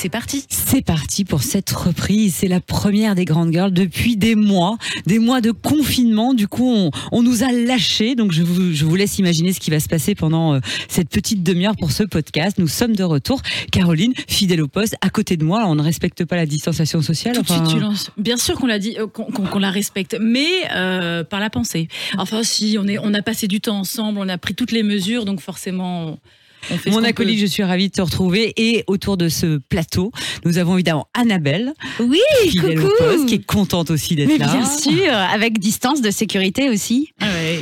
[0.00, 0.44] C'est parti.
[0.48, 2.36] C'est parti pour cette reprise.
[2.36, 6.34] C'est la première des grandes girls depuis des mois, des mois de confinement.
[6.34, 8.14] Du coup, on, on nous a lâchés.
[8.14, 11.08] Donc, je vous, je vous laisse imaginer ce qui va se passer pendant euh, cette
[11.08, 12.58] petite demi-heure pour ce podcast.
[12.58, 13.42] Nous sommes de retour.
[13.72, 15.64] Caroline, fidèle au poste, à côté de moi.
[15.66, 17.34] On ne respecte pas la distanciation sociale.
[17.34, 18.12] Tout de enfin, suite, tu lances.
[18.16, 20.46] Bien sûr qu'on l'a dit, euh, qu'on la respecte, mais
[20.76, 21.88] euh, par la pensée.
[22.18, 24.84] Enfin, si on est, on a passé du temps ensemble, on a pris toutes les
[24.84, 26.18] mesures, donc forcément, on,
[26.88, 27.40] Mon acolyte, peut.
[27.42, 28.52] je suis ravie de te retrouver.
[28.56, 30.10] Et autour de ce plateau,
[30.44, 32.18] nous avons évidemment Annabelle, Oui,
[32.58, 32.88] au coucou.
[32.98, 34.46] poste, qui est contente aussi d'être là.
[34.52, 37.08] bien sûr, avec distance de sécurité aussi.
[37.20, 37.60] Ah ouais.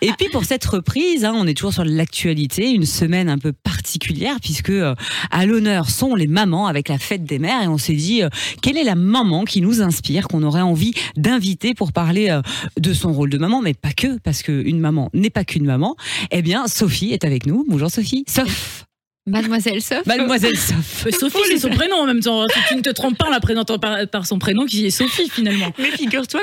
[0.00, 3.52] Et puis pour cette reprise, hein, on est toujours sur l'actualité, une semaine un peu
[3.52, 4.94] particulière puisque euh,
[5.30, 8.28] à l'honneur sont les mamans avec la fête des mères et on s'est dit euh,
[8.60, 12.42] quelle est la maman qui nous inspire, qu'on aurait envie d'inviter pour parler euh,
[12.78, 15.96] de son rôle de maman, mais pas que parce qu'une maman n'est pas qu'une maman.
[16.30, 17.64] Eh bien Sophie est avec nous.
[17.68, 18.01] Bonjour Sophie.
[18.28, 18.84] Sof,
[19.26, 20.04] Mademoiselle Sof.
[20.06, 21.06] Mademoiselle Sof.
[21.18, 22.46] Sophie, c'est son prénom en même temps.
[22.68, 25.28] Tu ne te trompes pas en la présentant par, par son prénom, qui est Sophie
[25.30, 25.72] finalement.
[25.78, 26.42] Mais figure-toi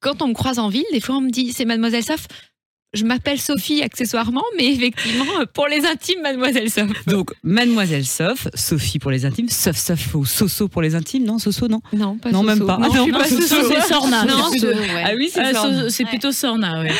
[0.00, 2.26] quand on me croise en ville, des fois on me dit c'est Mademoiselle Sof.
[2.94, 6.88] Je m'appelle Sophie accessoirement, mais effectivement, pour les intimes, Mademoiselle Sof.
[7.06, 11.38] Donc Mademoiselle Sof, Sophie pour les intimes, Sof Sof ou Soso pour les intimes, non
[11.38, 11.80] Soso non.
[11.94, 12.54] Non, pas Non, Soso.
[12.54, 12.76] même pas.
[12.76, 13.64] Non, Ah je non, suis pas Soso.
[13.70, 14.26] C'est Sorna.
[14.26, 15.02] Non, C'est plutôt- ouais.
[15.06, 15.62] Ah oui, c'est Ah, ça.
[15.62, 16.90] so- c'est plutôt Sorna, ouais.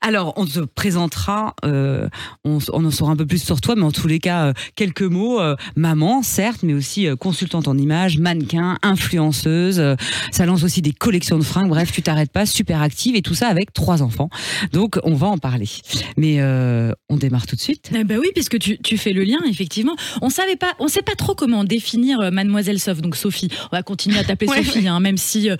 [0.00, 2.08] Alors, on te présentera, euh,
[2.44, 4.52] on, on en saura un peu plus sur toi, mais en tous les cas, euh,
[4.74, 5.40] quelques mots.
[5.40, 9.78] euh, maman, certes, mais aussi euh, consultante en images, mannequin, influenceuse.
[9.78, 9.94] euh,
[10.32, 11.68] ça lance aussi des collections de fringues.
[11.68, 14.28] Bref, tu t'arrêtes pas, super active et tout ça avec trois enfants.
[14.72, 15.68] Donc, on va en parler.
[16.16, 17.90] Mais euh, on démarre tout de suite.
[17.94, 19.96] Eh ben oui, puisque tu, tu fais le lien, effectivement.
[20.22, 23.48] On savait pas, on sait pas trop comment définir euh, Mademoiselle Sof, donc Sophie.
[23.72, 25.56] On va continuer à t'appeler Ouais, Sophie, hein, même si euh,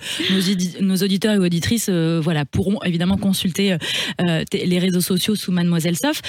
[0.81, 3.77] nos, auditeurs et auditrices, euh, voilà, pourront évidemment consulter
[4.19, 6.21] les réseaux sociaux sous Mademoiselle Sof.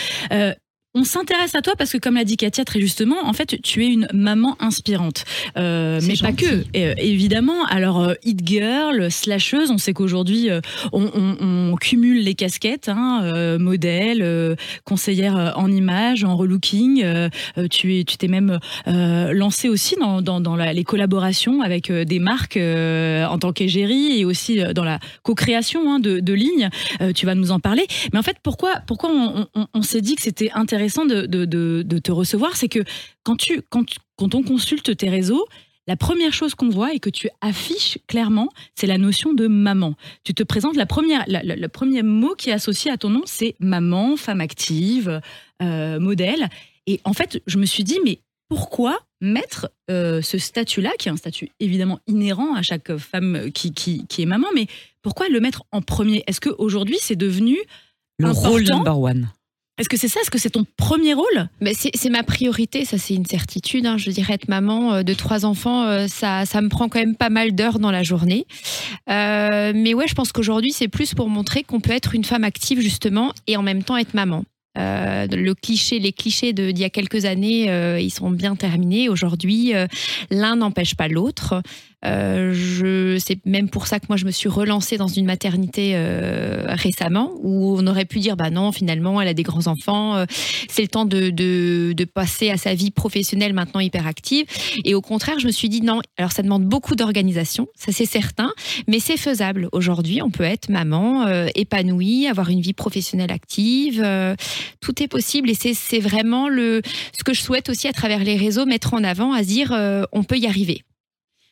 [0.98, 3.84] On s'intéresse à toi parce que, comme l'a dit Katia très justement, en fait, tu
[3.84, 5.25] es une maman inspirante.
[5.56, 6.64] Euh, mais pas que.
[6.76, 10.60] Euh, évidemment, alors, euh, hit girl, slasheuse, on sait qu'aujourd'hui, euh,
[10.92, 11.36] on, on-
[11.72, 17.04] on cumule les casquettes, hein, modèle, conseillère en images, en relooking.
[17.70, 22.19] tu es, tu t'es même lancée aussi dans, dans, dans la- les collaborations avec des
[22.19, 26.70] marques en tant qu'égérie et aussi dans la co-création hein, de, de lignes.
[27.15, 27.86] Tu vas nous en parler.
[28.12, 29.10] Mais en fait, pourquoi, pourquoi
[29.75, 32.81] on s'est dit que c'était intéressant de, de, de, de te recevoir C'est que
[33.22, 35.47] quand, tu, quand, tu- quand on consulte tes réseaux,
[35.87, 39.94] la première chose qu'on voit et que tu affiches clairement, c'est la notion de maman.
[40.22, 43.09] Tu te présentes, la première, la- la- le premier mot qui est associé à ton
[43.10, 45.21] nom, c'est maman, femme active,
[45.62, 46.48] euh, modèle.
[46.87, 48.19] Et en fait, je me suis dit, mais
[48.50, 53.72] pourquoi mettre euh, ce statut-là, qui est un statut évidemment inhérent à chaque femme qui,
[53.72, 54.66] qui, qui est maman, mais
[55.03, 56.22] pourquoi le mettre en premier?
[56.27, 57.56] Est-ce qu'aujourd'hui, c'est devenu...
[58.19, 58.50] Le Important.
[58.50, 59.28] rôle number one.
[59.78, 60.21] Est-ce que c'est ça?
[60.21, 61.49] Est-ce que c'est ton premier rôle?
[61.61, 63.87] Mais c'est c'est ma priorité, ça c'est une certitude.
[63.87, 63.97] hein.
[63.97, 67.16] Je dirais être maman euh, de trois enfants, euh, ça, ça me prend quand même
[67.16, 68.47] pas mal d'heures dans la journée.
[69.09, 72.44] Euh, mais ouais, je pense qu'aujourd'hui c'est plus pour montrer qu'on peut être une femme
[72.44, 74.44] active justement et en même temps être maman.
[74.76, 79.08] Euh, le cliché, les clichés d'il y a quelques années, euh, ils sont bien terminés.
[79.08, 79.86] Aujourd'hui, euh,
[80.30, 81.62] l'un n'empêche pas l'autre.
[82.04, 85.97] C'est même pour ça que moi je me suis relancée dans une maternité
[86.68, 90.24] récemment, où on aurait pu dire bah non, finalement, elle a des grands enfants,
[90.68, 94.47] c'est le temps de, de, passer à sa vie professionnelle maintenant hyper active.
[94.84, 96.00] Et au contraire, je me suis dit non.
[96.18, 98.53] Alors ça demande beaucoup d'organisation, ça c'est certain,
[98.86, 99.68] mais c'est faisable.
[99.72, 101.26] Aujourd'hui, on peut être maman
[101.56, 104.00] épanouie, avoir une vie professionnelle active.
[104.81, 106.83] Tout est possible et c'est vraiment le
[107.16, 110.05] ce que je souhaite aussi à travers les réseaux mettre en avant, à dire euh,
[110.13, 110.83] on peut y arriver.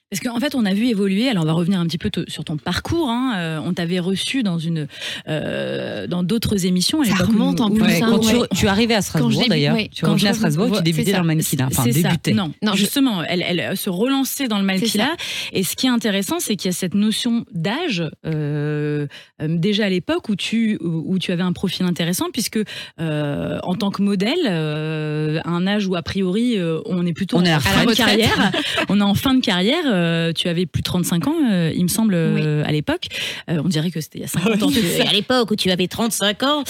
[0.08, 1.28] Parce qu'en fait, on a vu évoluer.
[1.28, 3.08] Alors, on va revenir un petit peu sur ton parcours.
[3.10, 3.32] hein.
[3.36, 4.86] Euh, on t'avait reçu dans une,
[5.28, 7.00] euh, dans d'autres émissions.
[7.00, 8.46] à Ça où- remonte en plus, Ouais, hein, quand tu, ouais.
[8.54, 11.20] tu arrivais à Strasbourg d'ailleurs, ouais, tu quand revenais à Strasbourg, revenais- tu débutais dans
[11.22, 12.32] le mannequinat, enfin débutais.
[12.34, 15.10] Non, Non, je- justement, elle, elle se relançait dans le mannequinat.
[15.52, 19.06] Et ce qui est intéressant, c'est qu'il y a cette notion d'âge euh,
[19.42, 22.60] déjà à l'époque où tu où, tu avais un profil intéressant, puisque
[23.00, 26.56] euh, en tant que modèle, euh, à un âge où a priori
[26.86, 28.52] on est plutôt On est à la en fin de carrière,
[28.88, 29.82] on est en fin de carrière.
[29.96, 33.06] Euh, tu avais plus de 35 ans, euh, il me semble, euh, à l'époque.
[33.48, 34.68] On dirait que c'était il y a 50 ans.
[35.08, 36.64] à l'époque où tu avais 35 ans.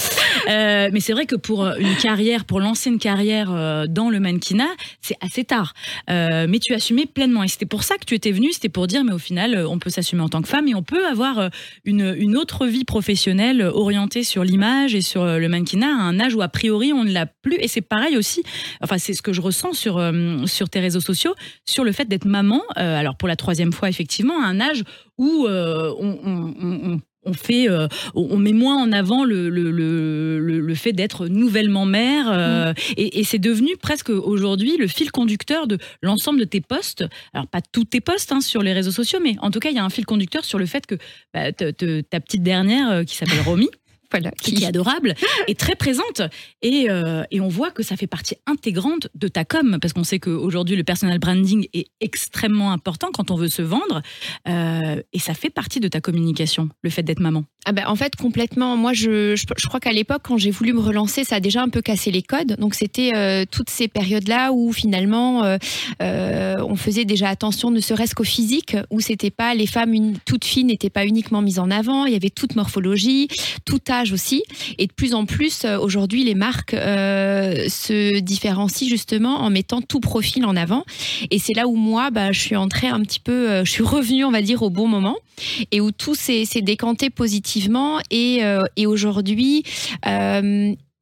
[0.46, 4.68] Mais c'est vrai que pour une carrière, pour lancer une carrière dans le mannequinat,
[5.00, 5.74] c'est assez tard.
[6.08, 7.42] Mais tu assumais pleinement.
[7.42, 9.78] Et c'était pour ça que tu étais venue, c'était pour dire, mais au final, on
[9.78, 11.50] peut s'assumer en tant que femme et on peut avoir
[11.84, 16.34] une, une autre vie professionnelle orientée sur l'image et sur le mannequinat à un âge
[16.34, 17.56] où a priori on ne l'a plus.
[17.58, 18.42] Et c'est pareil aussi,
[18.82, 20.00] enfin c'est ce que je ressens sur,
[20.46, 21.34] sur tes réseaux sociaux,
[21.64, 24.82] sur le fait d'être maman, euh, alors pour la troisième fois effectivement, à un âge
[25.18, 29.48] où euh, on, on- on- on- on fait, euh, on met moins en avant le,
[29.50, 32.26] le, le, le- fait d'être nouvellement mère.
[32.30, 37.04] euh, et, et c'est devenu presque aujourd'hui le fil conducteur de l'ensemble de tes posts.
[37.34, 39.74] Alors, pas tous tes posts hein, sur les réseaux sociaux, mais en tout cas, il
[39.74, 40.94] y a un fil conducteur sur le fait que
[41.34, 43.70] bah, te- te- ta petite dernière, euh, qui s'appelle Romy,
[44.10, 44.30] Voilà.
[44.30, 45.14] qui est adorable,
[45.48, 46.22] est très présente.
[46.62, 50.04] Et, euh, et on voit que ça fait partie intégrante de ta com, parce qu'on
[50.04, 54.02] sait qu'aujourd'hui, le personal branding est extrêmement important quand on veut se vendre.
[54.48, 57.44] Euh, et ça fait partie de ta communication, le fait d'être maman.
[57.64, 58.76] Ah bah, en fait, complètement.
[58.76, 61.62] Moi, je, je, je crois qu'à l'époque, quand j'ai voulu me relancer, ça a déjà
[61.62, 62.56] un peu cassé les codes.
[62.58, 65.42] Donc, c'était euh, toutes ces périodes-là où finalement,
[66.00, 70.44] on faisait déjà attention, ne serait-ce qu'au physique, où c'était pas les femmes une, toutes
[70.44, 72.04] filles n'étaient pas uniquement mises en avant.
[72.04, 73.28] Il y avait toute morphologie,
[73.64, 74.42] tout âge aussi.
[74.78, 79.80] Et de plus en plus, euh, aujourd'hui, les marques euh, se différencient justement en mettant
[79.80, 80.84] tout profil en avant.
[81.30, 83.82] Et c'est là où moi, bah, je suis entrée un petit peu, euh, je suis
[83.82, 85.16] revenue, on va dire, au bon moment
[85.70, 87.98] et où tout s'est décanté positivement.
[88.10, 88.40] Et,
[88.76, 89.64] et aujourd'hui,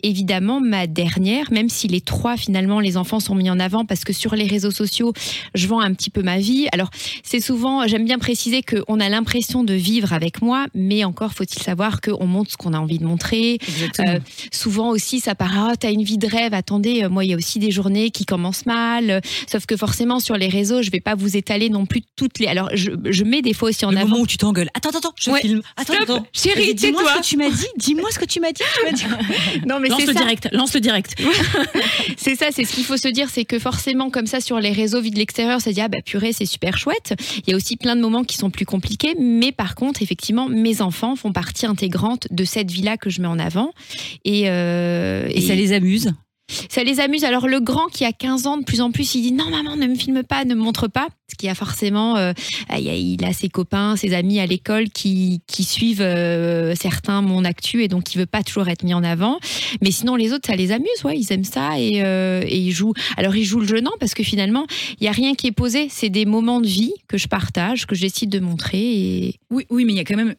[0.04, 4.04] évidemment, ma dernière, même si les trois, finalement, les enfants sont mis en avant parce
[4.04, 5.12] que sur les réseaux sociaux,
[5.54, 6.66] je vends un petit peu ma vie.
[6.72, 6.90] Alors,
[7.22, 11.62] c'est souvent, j'aime bien préciser qu'on a l'impression de vivre avec moi, mais encore faut-il
[11.62, 13.58] savoir qu'on montre ce qu'on a envie de montrer.
[14.00, 14.18] Euh,
[14.52, 16.54] souvent aussi, ça paraît, ah, t'as une vie de rêve.
[16.54, 19.10] Attendez, euh, moi, il y a aussi des journées qui commencent mal.
[19.10, 22.38] Euh, Sauf que forcément, sur les réseaux, je vais pas vous étaler non plus toutes
[22.38, 22.46] les.
[22.46, 24.08] Alors, je, je mets des fois aussi en le avant.
[24.08, 24.68] moment où tu t'engueules.
[24.74, 25.40] Attends, attends, attends, je Ouais.
[25.40, 25.62] filme.
[25.76, 26.26] Attends, Stop, attends.
[26.32, 27.66] chérie, dis-moi ce que tu m'as dit.
[27.78, 28.62] Dis-moi ce que tu m'as dit.
[28.78, 29.04] Tu m'as dit.
[29.66, 30.20] Non, mais lance le ça.
[30.20, 31.14] direct, lance le direct.
[32.16, 34.72] C'est ça, c'est ce qu'il faut se dire, c'est que forcément, comme ça, sur les
[34.72, 37.14] réseaux vus de l'extérieur, ça dit ah bah purée, c'est super chouette.
[37.46, 40.48] Il y a aussi plein de moments qui sont plus compliqués, mais par contre, effectivement,
[40.48, 43.72] mes enfants font partie intégrante de cette vie-là que je mets en avant,
[44.24, 46.12] et, euh, Et ça les amuse.
[46.68, 47.24] Ça les amuse.
[47.24, 49.76] Alors le grand qui a 15 ans, de plus en plus, il dit non maman,
[49.76, 51.08] ne me filme pas, ne me montre pas.
[51.30, 52.32] Ce qui a forcément, euh,
[52.78, 57.88] il a- ses copains, ses amis à l'école qui, suivent euh, certains mon actu et
[57.88, 59.38] donc il veut pas toujours être mis en avant.
[59.82, 62.92] Mais sinon les autres, ça les amuse, ils aiment ça et, euh, et ils jouent.
[63.16, 64.66] Alors ils jouent le jeu non parce que finalement
[65.00, 65.88] il y a rien qui est posé.
[65.90, 69.84] C'est des moments de vie que je partage, que je décide de montrer Oui, oui,
[69.84, 70.34] mais il y a quand même.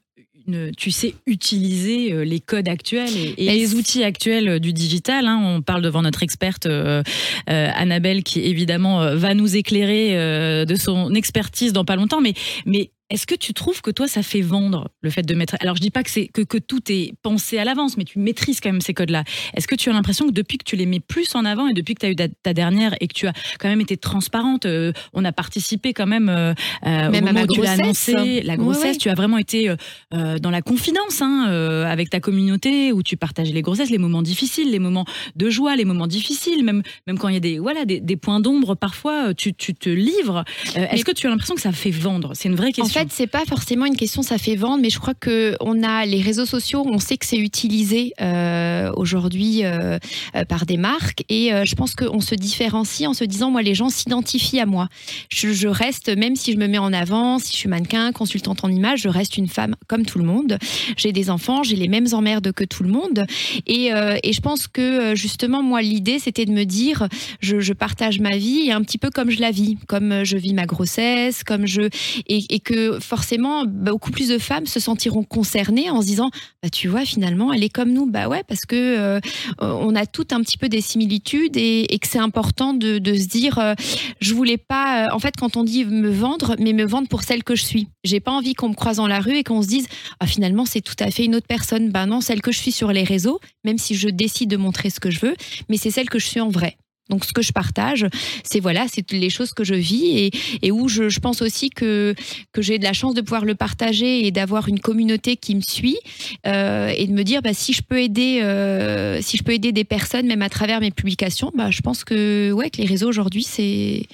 [0.48, 5.26] Une, tu sais utiliser euh, les codes actuels et, les outils actuels euh, du digital.
[5.26, 5.42] hein.
[5.44, 7.02] On parle devant notre experte euh,
[7.50, 12.22] euh, Annabelle qui évidemment va nous éclairer euh, de son expertise dans pas longtemps.
[12.22, 12.34] Mais,
[12.66, 15.75] mais est-ce que tu trouves que toi ça fait vendre le fait de mettre Alors
[15.75, 18.60] je dis pas que c'est que, que tout est pensé à l'avance, mais tu maîtrises
[18.62, 19.24] quand même ces codes-là.
[19.56, 21.74] Est-ce que tu as l'impression que depuis que tu les mets plus en avant et
[21.74, 23.96] depuis que tu as eu ta, ta dernière et que tu as quand même été
[23.98, 26.54] transparente, euh, on a participé quand même, euh,
[26.86, 28.98] euh, Même au à moment ma où tu l'as annoncé, la Ouais, grossesse, ouais.
[28.98, 29.70] tu as vraiment été
[30.13, 31.44] euh, dans la confidence hein,
[31.88, 35.75] avec ta communauté où tu partages les grossesses, les moments difficiles, les moments de joie,
[35.75, 38.75] les moments difficiles, même même quand il y a des voilà des, des points d'ombre
[38.75, 40.44] parfois, tu, tu te livres.
[40.75, 42.32] Est-ce que tu as l'impression que ça fait vendre?
[42.34, 42.86] C'est une vraie question.
[42.86, 45.84] En fait, c'est pas forcément une question, ça fait vendre, mais je crois que on
[45.84, 50.00] a les réseaux sociaux, on sait que c'est utilisé euh, aujourd'hui euh,
[50.34, 53.62] euh, par des marques, et euh, je pense qu'on se différencie en se disant, moi,
[53.64, 54.88] les gens s'identifient à moi.
[55.28, 58.64] Je, je reste, même si je me mets en avant, si je suis mannequin, consultante
[58.64, 60.58] en image, je reste une femme comme tout le monde.
[60.96, 63.25] J'ai des enfants, j'ai les mêmes emmerdes que tout le monde,
[63.68, 63.90] et,
[64.24, 67.08] et je pense que justement, moi, l'idée, c'était de me dire,
[67.42, 70.38] je, je partage ma vie, et un petit peu comme je la vis, comme je
[70.38, 71.90] vis ma grossesse, comme je
[72.28, 76.30] et, et que forcément beaucoup plus de femmes se sentiront concernées en se disant
[76.62, 78.06] bah tu vois finalement elle est comme nous.
[78.06, 79.20] Bah ouais parce que euh,
[79.60, 83.27] on a toutes un petit peu des similitudes et, que c'est important de, de se
[83.27, 83.74] dire euh,
[84.20, 87.24] je voulais pas euh, en fait quand on dit me vendre mais me vendre pour
[87.24, 87.88] celle que je suis.
[88.04, 89.88] J'ai pas envie qu'on me croise dans la rue et qu'on se dise
[90.20, 91.92] ah finalement c'est tout à fait une autre personne.
[91.92, 94.89] Bah non celle que je suis sur les réseaux même si je décide de montrer
[94.89, 95.36] ce que je veux
[95.70, 96.77] mais c'est celle que je suis en vrai
[97.10, 98.08] Donc ce que je partage,
[98.44, 100.32] c'est voilà, c'est les choses que je vis
[100.62, 102.16] et, où je, je pense aussi que
[102.52, 105.62] que j'ai de la chance de pouvoir le partager et d'avoir une communauté qui me
[105.62, 106.00] suit
[106.48, 109.72] euh, et de me dire bah, si je peux aider euh, si je peux aider
[109.72, 113.08] des personnes même à travers mes publications, bah, je pense que ouais que les réseaux
[113.08, 114.08] aujourd'hui c'est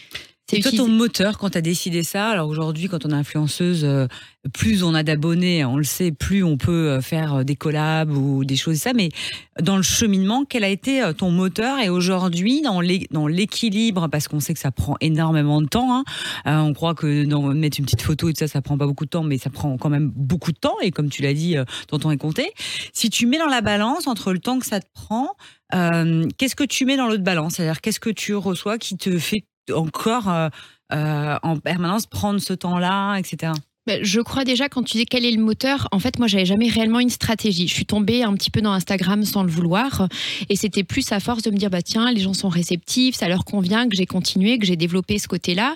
[0.58, 2.30] c'est toi ton moteur quand tu as décidé ça.
[2.30, 4.08] Alors aujourd'hui, quand on est influenceuse, euh,
[4.54, 8.12] plus on a d'abonnés, on le sait, plus on peut euh, faire euh, des collabs
[8.12, 8.94] ou des choses ça.
[8.94, 9.10] Mais
[9.62, 11.80] dans le cheminement, quel a été ton moteur?
[11.80, 16.04] Et aujourd'hui, dans l'é- dans l'équilibre, parce qu'on sait que ça prend énormément de temps.
[16.46, 18.88] hein, on croit que dans, mettre une petite photo et tout ça, ça prend pas
[18.88, 20.76] beaucoup de temps, mais ça prend quand même beaucoup de temps.
[20.82, 21.56] Et comme tu l'as dit,
[21.88, 22.52] ton temps est compté.
[22.94, 25.30] Si tu mets dans la balance entre le temps que ça te prend,
[25.76, 27.56] euh, qu'est-ce que tu mets dans l'autre balance?
[27.56, 29.44] C'est-à-dire, qu'est-ce que tu reçois qui te fait
[29.74, 30.50] encore euh,
[30.94, 33.54] euh, en permanence prendre ce temps-là, etc.
[33.88, 36.46] Ben, Je crois déjà quand tu dis quel est le moteur, en fait moi j'avais
[36.46, 37.68] jamais réellement une stratégie.
[37.68, 40.08] Je suis tombée un petit peu dans Instagram sans le vouloir
[40.50, 43.28] et c'était plus à force de me dire bah tiens les gens sont réceptifs, ça
[43.28, 45.76] leur convient que j'ai continué, que j'ai développé ce côté-là.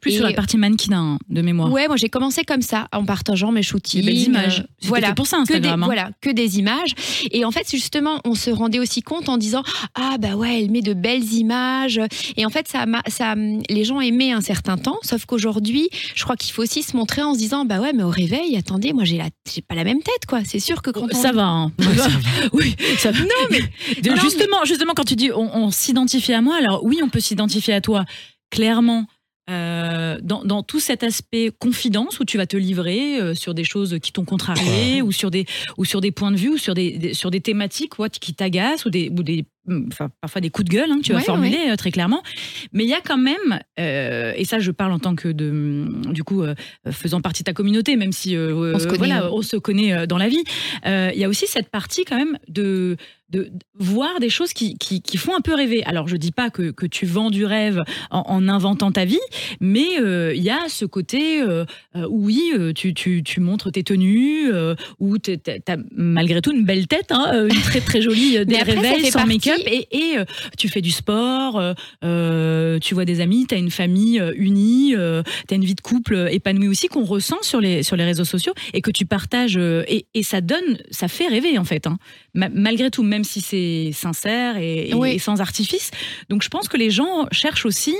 [0.00, 1.70] Plus Et- sur la partie mannequin hein, de mémoire.
[1.70, 4.60] Ouais, moi j'ai commencé comme ça en partageant mes shootings, Des belles images.
[4.60, 5.82] euh, voilà, pour ça que des, Instagram.
[5.84, 5.86] hein.
[5.86, 6.94] voilà, que des images.
[7.30, 9.62] Et en fait, justement, on se rendait aussi compte en disant
[9.94, 12.00] ah bah ouais, elle met de belles images.
[12.36, 14.98] Et en fait, ça, ça, les gens aimaient un certain temps.
[15.02, 18.02] Sauf qu'aujourd'hui, je crois qu'il faut aussi se montrer en se disant bah ouais, mais
[18.02, 20.40] au réveil, attendez, moi j'ai la, j'ai pas la même tête quoi.
[20.44, 21.46] C'est sûr que quand on Ça va.
[21.46, 21.72] hein.
[22.52, 23.20] oui, ça va.
[23.20, 23.60] Non, mais
[24.10, 27.20] Non, justement, justement, quand tu dis on, on s'identifie à moi, alors oui, on peut
[27.20, 28.04] s'identifier à toi,
[28.50, 29.06] clairement.
[29.50, 33.64] euh, dans, dans tout cet aspect confidence où tu vas te livrer euh, sur des
[33.64, 35.44] choses qui t'ont contrarié ou sur des
[35.76, 38.32] ou sur des points de vue ou sur des, des- sur des thématiques what, qui
[38.32, 39.44] t'agacent ou des ou des
[39.88, 42.22] enfin, parfois des coups de gueule hein, que tu vas Ouais, formuler euh, très clairement
[42.72, 45.84] mais il y a quand même euh, et ça je parle en tant que de
[46.12, 46.54] du coup euh,
[46.90, 49.30] faisant partie de ta communauté même si euh, On se connaît, voilà ouais.
[49.32, 50.42] on se connaît dans la vie
[50.84, 52.96] il y a aussi cette partie quand même de
[53.30, 55.82] de, de voir des choses qui, qui, qui font un peu rêver.
[55.84, 59.18] Alors, je dis pas que, que tu vends du rêve en, en inventant ta vie,
[59.60, 59.94] mais
[60.36, 64.52] il y a ce côté où oui, tu, tu, tu montres tes tenues,
[65.00, 65.32] où tu
[65.66, 68.70] as malgré tout une belle tête, hein, une très très jolie euh, dès Mais le
[68.72, 69.32] après, ça réveil, fait sans partie-
[69.66, 70.24] et, et euh,
[70.58, 74.94] tu fais du sport, euh, euh, tu vois des amis, tu as une famille unie,
[74.94, 78.24] tu as une vie de couple épanouie aussi qu'on ressent sur les, sur les réseaux
[78.24, 81.98] sociaux et que tu partages, et, et ça donne, ça fait rêver en fait, hein.
[82.34, 85.12] Ma- malgré tout, même si c'est sincère et, et- Oui.
[85.12, 85.90] et sans artifice.
[86.28, 87.94] Donc je pense que les gens cherchent aussi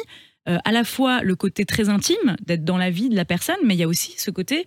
[0.46, 3.74] à la fois le côté très intime d'être dans la vie de la personne, mais
[3.74, 4.66] il y a aussi ce côté,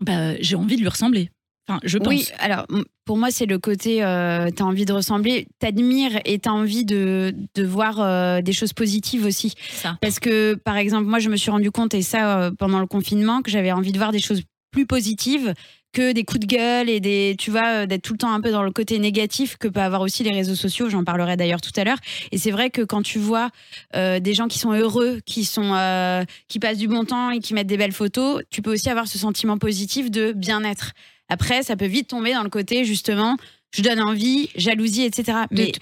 [0.00, 1.30] bah, j'ai envie de lui ressembler.
[1.66, 2.08] Enfin, je pense.
[2.08, 2.66] Oui, alors
[3.04, 6.52] pour moi, c'est le côté, euh, tu as envie de ressembler, t'admires et tu as
[6.52, 9.54] envie de, de voir euh, des choses positives aussi.
[9.70, 9.96] Ça.
[10.00, 12.86] Parce que, par exemple, moi, je me suis rendu compte, et ça euh, pendant le
[12.86, 14.42] confinement, que j'avais envie de voir des choses
[14.72, 15.54] plus positives
[15.94, 18.40] que des coups de gueule et des, tu vois, euh, d'être tout le temps un
[18.40, 20.90] peu dans le côté négatif que peut avoir aussi les réseaux sociaux.
[20.90, 21.98] J'en parlerai d'ailleurs tout à l'heure.
[22.32, 23.48] Et c'est vrai que quand tu vois
[23.94, 27.38] euh, des gens qui sont heureux, qui sont, euh, qui passent du bon temps et
[27.38, 30.92] qui mettent des belles photos, tu peux aussi avoir ce sentiment positif de bien-être.
[31.28, 33.36] Après, ça peut vite tomber dans le côté justement,
[33.74, 35.38] je donne envie, jalousie, etc.
[35.50, 35.72] Mais,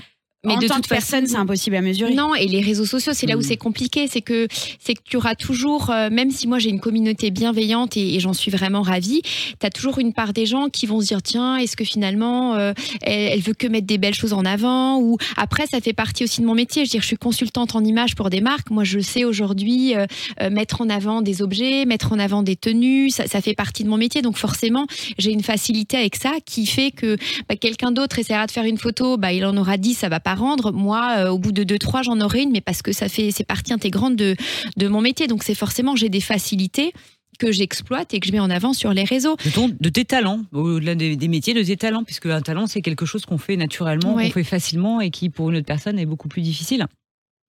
[0.45, 2.15] mais en de tant toute que personne, c'est impossible à mesurer.
[2.15, 3.45] Non, et les réseaux sociaux, c'est là où Mm.
[3.45, 4.49] c'est compliqué, c'est que
[4.81, 8.21] c'est que tu auras toujours, euh, même si moi j'ai une communauté bienveillante et, et
[8.21, 11.23] j'en suis vraiment ravie, tu as toujours une part des gens qui vont se dire
[11.23, 12.73] tiens, est-ce que finalement euh,
[13.03, 16.25] elle, elle veut que mettre des belles choses en avant ou après ça fait partie
[16.25, 18.71] aussi de mon métier, je veux dire je suis consultante en images pour des marques,
[18.71, 20.07] moi je sais aujourd'hui euh,
[20.41, 23.85] euh, mettre en avant des objets, mettre en avant des tenues, ça, ça fait partie
[23.85, 24.87] de mon métier donc forcément,
[25.19, 27.17] j'ai une facilité avec ça qui fait que
[27.49, 30.19] bah, quelqu'un d'autre essaiera de faire une photo, bah, il en aura 10, ça va
[30.19, 30.73] pas rendre.
[30.73, 33.45] Moi, euh, au bout de 2-3, j'en aurai une, mais parce que ça fait, c'est
[33.45, 34.37] partie intégrante de,
[34.77, 35.27] de mon métier.
[35.27, 36.93] Donc, c'est forcément, j'ai des facilités
[37.39, 39.37] que j'exploite et que je mets en avant sur les réseaux.
[39.45, 42.67] De, ton- de tes talents, au-delà des, des métiers, de tes talents, puisque un talent,
[42.67, 44.27] c'est quelque chose qu'on fait naturellement, Ouais.
[44.27, 46.87] qu'on fait facilement et qui, pour une autre personne, est beaucoup plus difficile.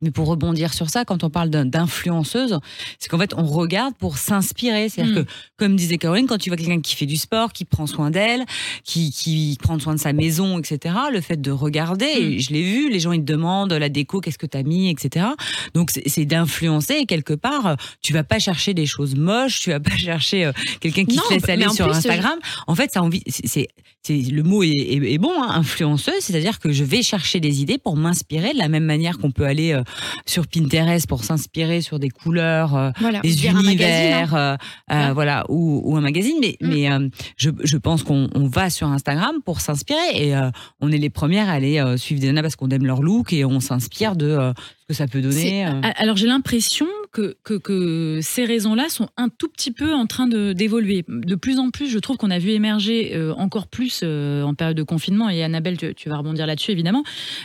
[0.03, 2.59] Mais pour rebondir sur ça, quand on parle d'influenceuse,
[2.99, 4.89] c'est qu'en fait, on regarde pour s'inspirer.
[4.89, 5.25] C'est-à-dire Mm.
[5.25, 8.11] que, comme disait Caroline, quand tu vois quelqu'un qui fait du sport, qui prend soin
[8.11, 8.43] d'elle,
[8.83, 12.63] qui, qui prend soin de sa maison, etc., le fait de regarder, et je l'ai
[12.63, 15.25] vu, les gens, ils te demandent la déco, qu'est-ce que t'as mis, etc.
[15.73, 19.69] Donc, c'est d'influencer et quelque part, euh, tu vas pas chercher des choses moches, tu
[19.71, 22.37] vas pas chercher euh, quelqu'un qui Non, se laisse aller sur plus, Instagram.
[22.67, 23.67] En fait, ça envie, c'est-
[24.05, 27.77] le mot est, est- est bon, hein, influenceuse, c'est-à-dire que je vais chercher des idées
[27.77, 29.81] pour m'inspirer de la même manière qu'on peut aller euh,
[30.25, 33.19] sur Pinterest pour s'inspirer sur des couleurs, euh, Voilà.
[33.21, 34.55] des un univers, euh,
[34.91, 35.45] euh, Voilà.
[35.49, 36.35] ou, ou un magazine.
[36.41, 36.67] Mais, Mm.
[36.67, 40.33] mais je, je pense qu'on on va sur Instagram pour s'inspirer et
[40.81, 43.45] on est les premières à aller suivre des nanas parce qu'on aime leur look et
[43.45, 45.65] on s'inspire de Ce que ça peut donner.
[45.65, 45.69] euh.
[45.95, 50.27] Alors j'ai l'impression que, que, que ces raisons-là sont un tout petit peu en train
[50.27, 51.05] de- d'évoluer.
[51.07, 54.53] De, plus en plus, je trouve qu'on a vu émerger euh, encore plus euh, en
[54.55, 57.03] période de confinement, et Annabelle, tu, tu vas rebondir là-dessus évidemment,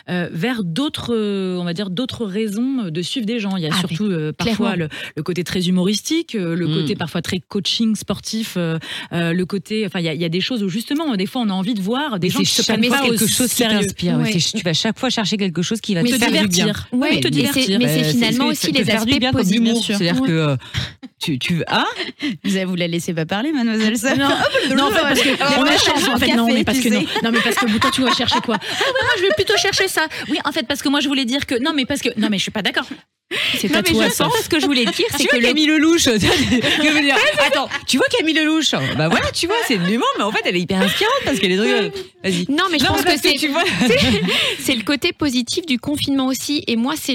[0.09, 3.57] euh, vers d'autres, euh, on va dire, d'autres raisons de suivre des gens.
[3.57, 6.75] Il y a Ah, surtout euh, parfois le, le côté très humoristique, euh, le Mm.
[6.75, 8.79] côté parfois très coaching sportif, euh,
[9.13, 11.27] euh, le côté, enfin il y, a- il y a des choses où justement des
[11.27, 13.05] fois on a envie de voir des Et gens qui se chaque prennent fois pas
[13.05, 13.81] quelque au chose qui sérieux.
[13.81, 14.19] t'inspire.
[14.19, 14.33] ouais.
[14.33, 16.43] Tu vas chaque fois chercher quelque chose qui va te faire du bien.
[16.49, 16.89] divertir.
[16.93, 17.65] Ouais, Oui, te mais divertir.
[17.65, 19.87] c'est- mais c'est Euh, finalement aussi les aspects positifs.
[19.99, 20.57] C'est-à-dire que euh,
[21.21, 21.85] tu, tu ah
[22.45, 24.29] Vous, vous la laissez pas parler, mademoiselle Sam Non,
[24.77, 26.09] non, parce que Oh, on a chance.
[26.09, 27.01] En fait, non, mais parce que non.
[27.01, 27.07] sais.
[27.25, 29.57] Non, mais parce que toi, tu vas chercher quoi Ah ouais, moi, je vais plutôt
[29.57, 30.07] chercher ça.
[30.29, 32.29] Oui, en fait, parce que moi, je voulais dire que non, mais parce que non,
[32.31, 32.87] mais je suis pas d'accord.
[33.59, 34.25] C'est mais toi, je ça.
[34.25, 36.19] pense ce que je voulais dire, c'est tu que vois le Camille Lelouch tu vois,
[36.83, 37.15] je veux dire,
[37.47, 38.71] attends tu vois Camille Lelouch?
[38.97, 41.39] Bah voilà tu vois c'est de l'humour mais en fait elle est hyper inspirante parce
[41.39, 41.93] qu'elle est drôle
[42.25, 43.65] vas-y Non, mais je Non, pense que c'est tu vois
[44.61, 46.65] c'est le côté positif du confinement aussi.
[46.67, 47.15] Et moi, c'est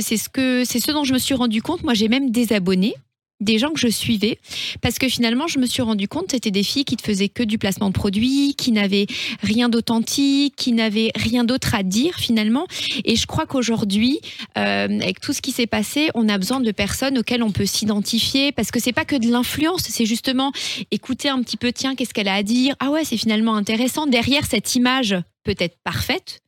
[0.00, 1.82] c'est ce que, c'est ce dont je me suis rendu compte.
[1.82, 2.94] Moi, j'ai même désabonné
[3.40, 4.38] des gens que je suivais
[4.82, 7.42] parce que finalement je me suis rendu compte c'était des filles qui ne faisaient que
[7.42, 9.06] du placement de produits qui n'avaient
[9.42, 12.66] rien d'authentique qui n'avaient rien d'autre à dire finalement.
[13.04, 14.20] Et je crois qu'aujourd'hui
[14.58, 17.66] euh, avec tout ce qui s'est passé on a besoin de personnes auxquelles on peut
[17.66, 20.52] s'identifier parce que c'est pas que de l'influence c'est justement
[20.90, 22.74] écouter un petit peu tiens qu'est-ce qu'elle a à dire?
[22.78, 24.06] Ah ouais c'est finalement intéressant.
[24.06, 26.40] Derrière cette image peut-être parfaite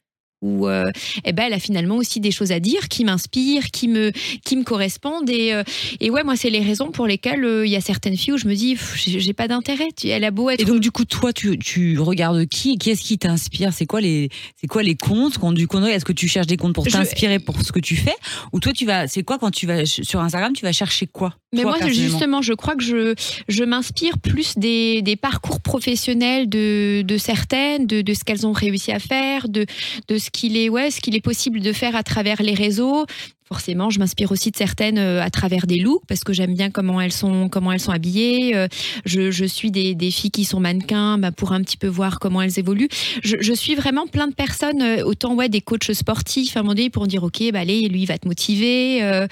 [0.43, 0.91] où euh,
[1.25, 4.13] eh ben, elle a finalement aussi des choses à dire qui m'inspirent, qui me,
[4.45, 5.31] qui me correspondent.
[5.31, 5.63] Et, euh,
[6.01, 8.39] et ouais, moi, c'est les raisons pour lesquelles euh, il y a certaines filles où
[8.39, 9.89] je me dis, j'ai pas d'intérêt.
[10.05, 10.61] Elle a beau être.
[10.61, 13.73] et donc du coup toi tu, tu regardes qui qui est-ce qui t'inspire?
[13.73, 14.29] C'est quoi les
[14.61, 17.39] c'est quoi les comptes qu'on du est-ce que tu cherches des comptes pour Je- t'inspirer
[17.39, 18.15] pour ce que tu fais?
[18.53, 21.35] Ou toi tu vas c'est quoi quand tu vas sur Instagram tu vas chercher quoi
[21.55, 23.15] Mais toi, moi, justement, je crois que je,
[23.49, 28.53] je m'inspire plus des, des parcours professionnels de, de certaines, de, de ce qu'elles ont
[28.53, 29.67] réussi à faire, de,
[30.09, 33.07] de ce qu'il est, ouais, ce qu'il est possible de faire à travers les réseaux.
[33.53, 36.71] Forcément, je m'inspire aussi de certaines euh, à travers des looks parce que j'aime bien
[36.71, 38.57] comment elles sont, comment elles sont habillées.
[38.57, 38.67] Euh,
[39.05, 42.59] Je, suis des, filles qui sont mannequins bah, pour un petit peu voir comment elles
[42.59, 42.89] évoluent.
[43.23, 47.07] Je, suis vraiment plein de personnes, euh, autant ouais des coachs sportifs à donné pour
[47.07, 49.27] dire ok, bah lui il va te motiver.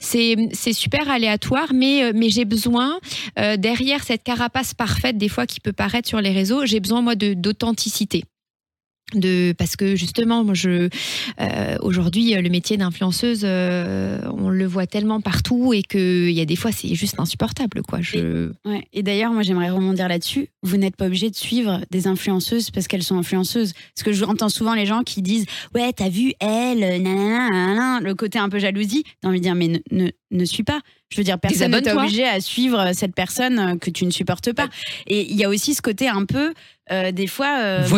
[0.00, 2.98] C'est super aléatoire, mais mais j'ai besoin
[3.58, 7.14] derrière cette carapace parfaite des fois qui peut paraître sur les réseaux, j'ai besoin moi
[7.14, 8.24] d'authenticité.
[9.14, 10.88] De, parce que justement, moi, je
[11.40, 16.40] euh, aujourd'hui le métier d'influenceuse, euh, on le voit tellement partout et que il y
[16.40, 18.00] a des fois c'est juste insupportable, quoi.
[18.00, 18.82] Je Ouais.
[18.92, 20.48] Et d'ailleurs, moi, j'aimerais rebondir là-dessus.
[20.64, 23.74] Vous n'êtes pas obligé de suivre des influenceuses parce qu'elles sont influenceuses.
[23.94, 28.14] Parce que j'entends souvent les gens qui disent Ouais, t'as vu elle, nanana, nanana, le
[28.16, 29.04] côté un peu jalousie.
[29.20, 30.80] T'as envie de dire Mais ne, ne, ne suis pas.
[31.10, 34.52] Je veux dire, personne n'est obligé à suivre cette personne euh, que tu ne supportes
[34.52, 34.68] pas.
[35.06, 36.52] Et il y a aussi ce côté un peu,
[36.92, 37.88] euh, des fois, euh,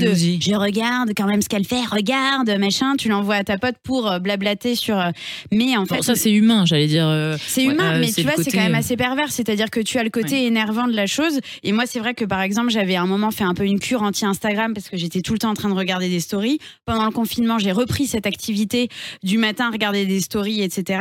[0.00, 0.14] de.
[0.40, 2.94] Je regarde quand même ce qu'elle fait, regarde, machin.
[2.96, 4.98] Tu l'envoies à ta pote pour euh, blablater sur.
[4.98, 5.10] euh,
[5.52, 7.06] mais en fait, Bon, ça, c'est humain, j'allais dire.
[7.08, 9.30] euh, c'est Ouais, humain, mais tu vois, c'est quand même assez pervers.
[9.32, 11.40] C'est-à-dire que tu as le côté énervant de la chose.
[11.62, 13.80] Et moi, c'est vrai que par exemple, j'avais à un moment fait un peu une
[13.80, 16.58] cure anti-Instagram parce que j'étais tout le temps en train de regarder des stories.
[16.86, 18.88] Pendant le confinement, j'ai repris cette activité
[19.22, 21.00] du matin, regarder des stories, etc.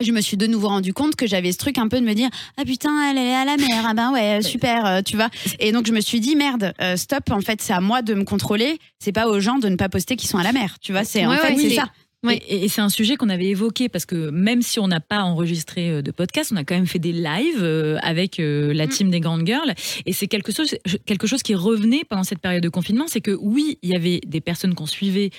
[0.00, 2.14] Je me suis de nouveau rendu compte que j'avais ce truc un peu de me
[2.14, 3.84] dire ah putain elle est à la mer.
[3.86, 5.28] Ah ben ouais super euh, tu vois
[5.60, 8.14] et donc je me suis dit merde euh, stop en fait c'est à moi de
[8.14, 8.80] me contrôler.
[8.98, 11.04] C'est pas aux gens de ne pas poster qui sont à la mer tu vois
[11.04, 11.86] c'est en fait ouais, c'est ça.
[12.48, 15.90] Et, c'est un sujet qu'on avait évoqué parce que même si on n'a pas enregistré
[15.90, 17.62] euh, de podcast, on a quand même fait des lives
[18.00, 19.74] avec la team des grandes girls.
[20.06, 23.36] Et c'est quelque chose, quelque chose qui revenait pendant cette période de confinement, c'est que
[23.42, 25.30] oui, il y avait des personnes qu'on suivait,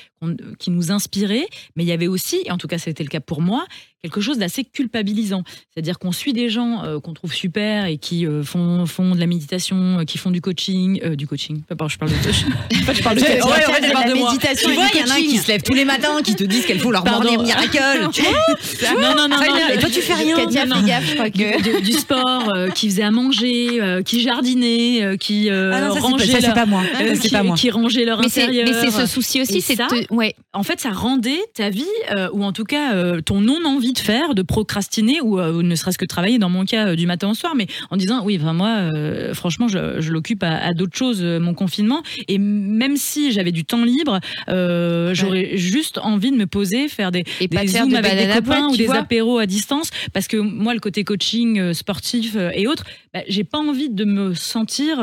[0.59, 3.19] qui nous inspiraient, mais il y avait aussi, et en tout cas c'était le cas
[3.19, 3.65] pour moi,
[4.09, 5.43] quelque chose d'assez culpabilisant.
[5.73, 9.19] C'est-à-dire qu'on suit des gens euh, qu'on trouve super et qui euh, font, font de
[9.19, 11.61] la méditation, euh, qui font du coaching, euh, du coaching.
[11.69, 14.31] Je parle de En fait, je parle de Ouais, en fait, elle de moi.
[14.31, 16.43] méditation tu vois il y en a qui se lèvent tous les matins qui te
[16.43, 17.23] disent qu'elles font leur Pardon.
[17.31, 19.37] morning miracle tu vois Non, non, non.
[19.73, 20.35] Et toi, tu fais rien.
[20.35, 20.81] Katia Non, non.
[20.81, 24.21] fais gaffe je crois que du, du sport, euh, qui faisait à manger, euh, qui
[24.21, 26.81] jardinait, euh, qui euh, ah non ça c'est pas, rangeait ça, c'est leur- pas moi
[26.83, 28.67] euh, Ça, c'est qui, pas moi qui rangeait leur mais intérieur.
[28.67, 30.35] mais c'est ce souci aussi, c'est ça, ouais.
[30.53, 31.85] En fait, ça rendait ta vie,
[32.33, 35.97] ou en tout cas ton non-envie de faire, de procrastiner, ou, euh, ou ne serait-ce
[35.97, 38.37] que de travailler, dans mon cas, euh, du matin au soir, mais en disant, oui,
[38.39, 42.03] enfin, moi, euh, franchement, je, je l'occupe à, à d'autres choses, mon confinement.
[42.27, 47.23] Et même si j'avais du temps libre, j'aurais juste envie de me poser, faire des,
[47.39, 48.97] Et des zooms de avec des copains boîte, ou des vois.
[48.97, 53.57] apéros à distance parce que moi le côté coaching sportif et autres bah, j'ai pas
[53.57, 54.97] envie de me sentir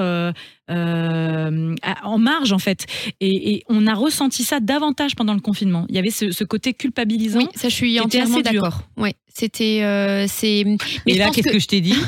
[0.71, 2.87] euh, en marge en fait.
[3.21, 5.87] Et, et on a ressenti ça davantage pendant le confinement.
[5.89, 8.83] Il y avait ce, ce côté culpabilisant Oui, ça je suis entièrement d'accord.
[8.97, 11.97] Ouais, c'était euh, c'est mais et là qu'est-ce que je t'ai dit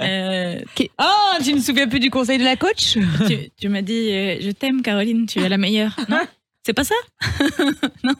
[0.00, 0.60] Euh,
[1.00, 4.10] oh tu ne me souviens plus du conseil de la coach tu, tu m'as dit
[4.10, 5.96] euh, je t'aime Caroline tu es la meilleure.
[6.08, 6.20] Non
[6.64, 6.94] c'est pas ça?
[8.04, 8.12] Non,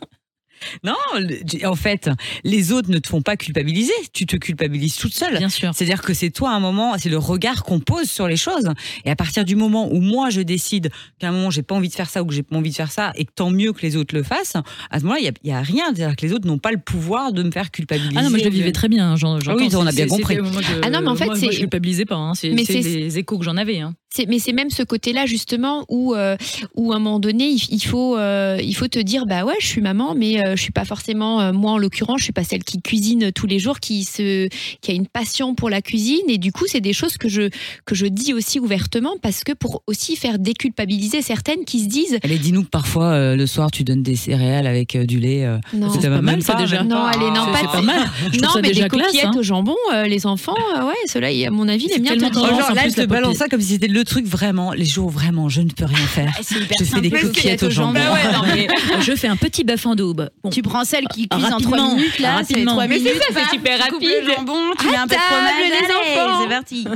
[0.82, 2.10] le- en fait,
[2.44, 3.92] les autres ne te font pas culpabiliser.
[4.12, 5.38] Tu te culpabilises toute seule.
[5.38, 5.72] Bien sûr.
[5.74, 8.68] C'est-à-dire que c'est toi à un moment, c'est le regard qu'on pose sur les choses.
[9.04, 11.88] Et à partir du moment où moi je décide qu'à un moment j'ai pas envie
[11.88, 13.72] de faire ça ou que j'ai pas envie de faire ça et que tant mieux
[13.72, 14.54] que les autres le fassent,
[14.90, 15.84] à ce moment-là, il y a- rien.
[15.94, 18.14] C'est-à-dire que les autres n'ont pas le pouvoir de me faire culpabiliser.
[18.16, 19.16] Ah non, moi je le vivais très bien.
[19.16, 20.36] j'en- Ah oui, on a bien compris.
[20.82, 22.14] Ah non, mais en fait, moi, c'est- moi, je culpabilisais pas.
[22.16, 22.32] hein.
[22.54, 23.80] Mais c'est- les échos que j'en avais.
[23.80, 23.94] hein.
[24.26, 26.36] Mais c'est même ce côté-là justement où, euh,
[26.74, 29.54] où à un moment donné, il, il faut, euh, il faut te dire bah ouais,
[29.60, 32.32] je suis maman, mais euh, je suis pas forcément euh, moi en l'occurrence, je suis
[32.32, 34.48] pas celle qui cuisine tous les jours, qui se,
[34.80, 37.50] qui a une passion pour la cuisine, et du coup c'est des choses que je
[37.84, 42.18] que je dis aussi ouvertement parce que pour aussi faire déculpabiliser certaines qui se disent
[42.24, 45.44] Allez, dis-nous que parfois euh, le soir tu donnes des céréales avec euh, du lait.
[45.44, 46.82] euh, non, c'est pas mal, ça, pas, déjà.
[46.82, 47.10] non, pas.
[47.10, 48.08] allez, non, pas mal.
[48.32, 49.06] Je non, ça mais déjà des classe.
[49.06, 49.38] coquillettes hein.
[49.38, 52.82] au jambon, euh, les enfants, euh, ouais, cela, mon avis, tendance, Oh, genre en là,
[52.88, 55.60] je te la balance ça comme si c'était le truc vraiment, les jours vraiment je
[55.60, 56.32] ne peux rien faire.
[56.50, 57.92] Hyper Je fais des coquillettes au jambon.
[57.94, 58.68] Bah ouais, non, mais
[59.02, 60.28] Je fais un petit bœuf en daube.
[60.42, 60.50] Bon.
[60.50, 62.72] tu prends celle qui cuise en Rapidement, 3 minutes là, c'est rapidement.
[62.72, 63.12] 3 Mais minutes.
[63.26, 64.24] c'est ça, c'est super tu coupes rapide.
[64.26, 65.94] le jambon, tu mets un peu de fromage, les allez,
[66.26, 66.40] enfants.
[66.42, 66.86] c'est parti.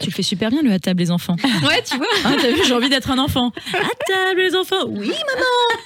[0.00, 1.36] Tu le fais super bien le à table les enfants.
[1.66, 2.06] Ouais, tu vois.
[2.24, 3.52] Hein, T'as vu, j'ai envie d'être un enfant.
[3.74, 4.86] À table les enfants.
[4.88, 5.10] Oui.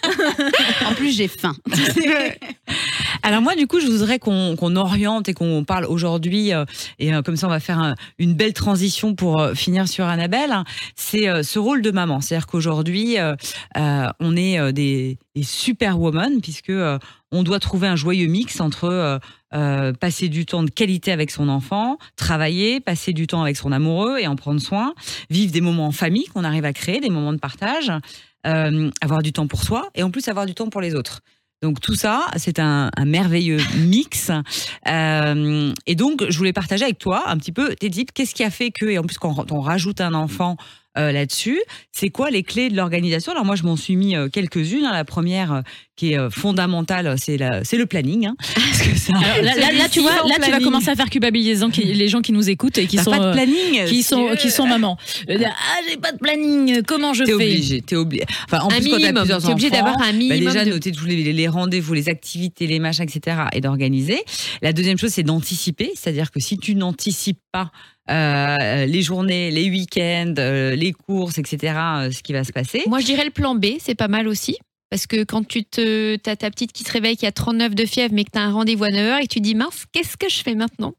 [0.86, 1.54] En plus, j'ai faim.
[3.22, 6.64] Alors moi, du coup, je voudrais qu'on qu'on oriente et qu'on parle aujourd'hui, euh,
[6.98, 10.06] et euh, comme ça, on va faire un- une belle transition pour euh, finir sur
[10.06, 10.54] Annabelle.
[10.96, 12.20] C'est ce rôle de maman.
[12.20, 13.16] C'est-à-dire qu'aujourd'hui,
[13.76, 16.72] on est des, des superwomen puisque
[17.30, 19.20] on doit trouver un joyeux mix entre
[19.54, 23.72] euh, passer du temps de qualité avec son enfant, travailler, passer du temps avec son
[23.72, 24.94] amoureux et en prendre soin,
[25.30, 27.92] vivre des moments en famille qu'on arrive à créer, des moments de partage,
[28.46, 31.20] euh, avoir du temps pour soi et en plus avoir du temps pour les autres.
[31.62, 34.30] Donc tout ça, c'est un, un merveilleux mix.
[34.88, 38.50] Euh, et donc, je voulais partager avec toi un petit peu, Teddy, qu'est-ce qui a
[38.50, 40.56] fait que, et en plus quand on rajoute un enfant
[40.98, 43.32] euh, là-dessus, c'est quoi les clés de l'organisation?
[43.32, 44.84] Alors moi, je m'en suis mis euh, quelques-unes.
[44.84, 44.92] hein.
[44.92, 45.60] La première, euh,
[45.96, 48.26] qui est euh, fondamentale, c'est la- c'est le planning.
[48.26, 48.34] hein.
[48.54, 50.64] Parce que ça, Alors là, là, là, tu vois, tu vas planning.
[50.64, 51.50] commencer à faire culpabiliser
[51.84, 54.02] les gens qui, nous écoutent et qui T'as sont, pas de euh, planning qui si
[54.02, 54.96] sont, qui sont mamans.
[55.28, 56.82] Ah, j'ai pas de planning.
[56.86, 57.34] Comment je T'es fais?
[57.36, 58.24] obligé, t'es obligé.
[58.46, 59.22] Enfin, en un plus, quand t'as minimum.
[59.22, 60.52] plusieurs Tu es obligé enfants, d'avoir un Bah minimum.
[60.52, 63.36] déjà de- noter tous les, les rendez-vous, les activités, les machins, etc.
[63.52, 64.20] et d'organiser.
[64.60, 65.90] La deuxième chose, c'est d'anticiper.
[65.94, 67.70] C'est-à-dire que si tu n'anticipes pas
[68.10, 72.82] euh, les journées, les week-ends, euh, les courses, etc., euh, ce qui va se passer.
[72.88, 74.58] Moi, je dirais le plan B, c'est pas mal aussi.
[74.90, 77.86] Parce que quand tu te, as ta petite qui se réveille qui a 39 de
[77.86, 80.16] fièvre, mais que tu as un rendez-vous à 9h et que tu dis mince, qu'est-ce
[80.16, 80.92] que je fais maintenant?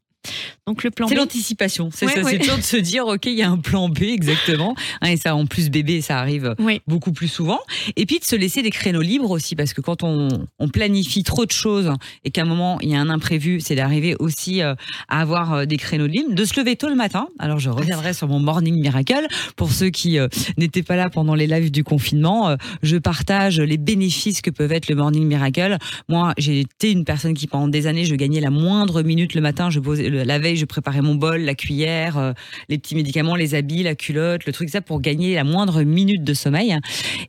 [0.66, 1.08] Donc le plan.
[1.08, 1.90] C'est l'anticipation.
[1.92, 2.32] C'est Ouais, ça, ouais.
[2.32, 4.74] c'est toujours de se dire, OK, il y a un plan B, exactement.
[5.00, 6.54] Hein, et ça, en plus, bébé, ça arrive
[6.86, 7.60] beaucoup plus souvent.
[7.96, 11.22] Et puis de se laisser des créneaux libres aussi, parce que quand on, on planifie
[11.22, 11.92] trop de choses
[12.24, 14.74] et qu'à un moment il y a un imprévu, c'est d'arriver aussi euh,
[15.08, 17.28] à avoir euh, des créneaux libres, de se lever tôt le matin.
[17.38, 21.34] Alors je reviendrai sur mon morning miracle pour ceux qui euh, n'étaient pas là pendant
[21.34, 22.56] les lives du confinement.
[22.82, 25.76] je partage les bénéfices que peuvent être le morning miracle.
[26.08, 29.40] Moi, j'ai été une personne qui pendant des années, je gagnais la moindre minute le
[29.40, 29.70] matin.
[29.70, 32.32] Je posais la veille, je préparais mon bol, la cuillère, euh,
[32.68, 36.24] les petits médicaments, les habits, la culotte, le truc ça pour gagner la moindre minute
[36.24, 36.76] de sommeil.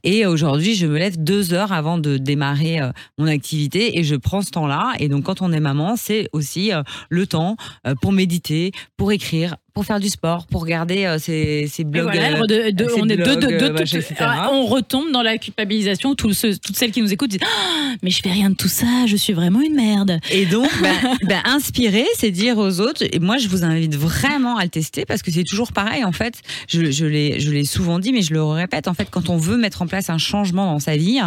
[0.03, 4.15] Et aujourd'hui, je me lève deux heures avant de démarrer euh, mon activité et je
[4.15, 4.93] prends ce temps-là.
[4.99, 7.55] Et donc, quand on est maman, c'est aussi euh, le temps
[8.01, 12.03] pour méditer, pour écrire, pour faire du sport, pour regarder euh, ses, ses Et blogs.
[12.05, 14.15] voilà, euh, de- de- ces on est deux, blogs, euh, machin, toutes- etc.
[14.21, 16.15] ah, on retombe dans la culpabilisation.
[16.15, 19.17] Toutes celles qui nous écoutent disent Ah, Mais je fais rien de tout ça, je
[19.17, 20.17] suis vraiment une merde.
[20.31, 20.93] Et donc, ben,
[21.27, 23.03] ben, inspirer, c'est dire aux autres.
[23.11, 26.05] Et moi, je vous invite vraiment à le tester parce que c'est toujours pareil.
[26.05, 26.35] En fait,
[26.69, 28.87] je, je l'ai, je l'ai souvent dit, mais je le répète.
[28.87, 31.19] En fait, quand on veut mettre en place un changement dans sa vie,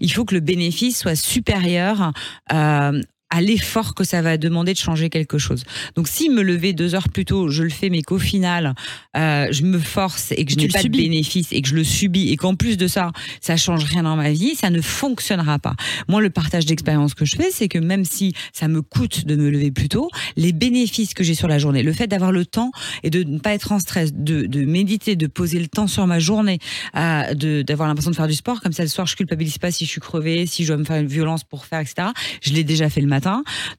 [0.00, 2.12] il faut que le bénéfice soit supérieur.
[2.54, 5.62] euh, à l'effort que ça va demander de changer quelque chose.
[5.96, 8.74] Donc, si me lever deux heures plus tôt, je le fais, mais qu'au final,
[9.16, 10.98] euh, je me force et que je n'ai pas subis.
[10.98, 14.02] de bénéfice et que je le subis et qu'en plus de ça, ça change rien
[14.02, 15.74] dans ma vie, ça ne fonctionnera pas.
[16.08, 19.36] Moi, le partage d'expérience que je fais, c'est que même si ça me coûte de
[19.36, 22.44] me lever plus tôt, les bénéfices que j'ai sur la journée, le fait d'avoir le
[22.46, 22.70] temps
[23.02, 26.06] et de ne pas être en stress, de, de méditer, de poser le temps sur
[26.06, 26.58] ma journée,
[26.96, 29.70] euh, de- d'avoir l'impression de faire du sport, comme ça le soir je culpabilise pas
[29.70, 32.08] si je suis crevée, si je dois me faire une violence pour faire, etc.
[32.42, 33.19] Je l'ai déjà fait le matin,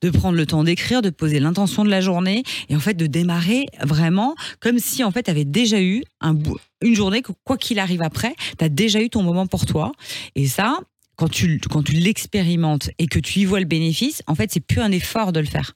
[0.02, 3.08] de prendre le temps d'écrire, de poser l'intention de la journée et en fait de
[3.08, 6.04] démarrer vraiment comme si en fait tu avais déjà eu
[6.82, 9.92] une journée que quoi qu'il arrive après, tu as déjà eu ton moment pour toi.
[10.36, 10.80] Et ça,
[11.16, 14.66] quand tu, quand tu l'expérimentes et que tu y vois le bénéfice, en fait, c'est
[14.66, 15.74] plus un effort de le faire.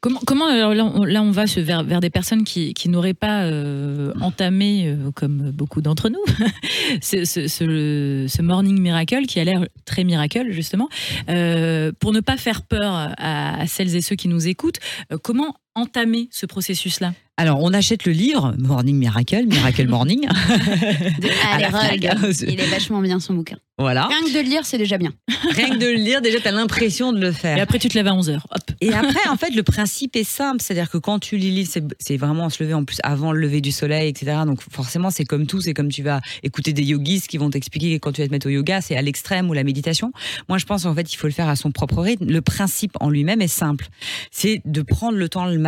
[0.00, 4.86] Comment, comment alors là, on, va vers, vers des personnes qui, n'auraient pas euh, entamé,
[4.86, 6.20] euh, comme beaucoup d'entre nous,
[7.00, 10.88] ce, morning miracle qui a l'air très miracle justement,
[11.28, 14.78] Euh, pour ne pas faire peur à, à celles et ceux qui nous écoutent.
[15.12, 20.22] euh, comment entamer ce processus-là Alors, on achète le livre Morning Miracle, Miracle Morning.
[20.22, 22.36] De Allez.
[22.48, 23.56] Il est vachement bien son bouquin.
[23.78, 24.06] voilà.
[24.06, 25.12] Rien que de le lire, c'est déjà bien.
[25.54, 27.62] Rien que de le lire, déjà, tu as l'impression de le Et faire.
[27.62, 28.36] après, tu te lèves à 11h.
[28.36, 28.62] Hop.
[28.80, 30.62] Et après, en fait, le principe est simple.
[30.62, 33.32] C'est-à-dire que quand tu lis le livre, c'est- c'est vraiment se lever en plus avant
[33.32, 34.38] le lever du soleil, etc.
[34.46, 35.60] Donc, forcément, c'est comme tout.
[35.60, 38.32] C'est comme tu vas écouter des yogis qui vont t'expliquer que quand tu vas te
[38.32, 40.10] mettre au yoga, c'est à l'extrême ou la méditation.
[40.48, 42.26] Moi, je pense, en fait, il faut le faire à son propre rythme.
[42.26, 43.88] Le principe en lui-même est simple.
[44.30, 45.58] C'est de prendre le temps le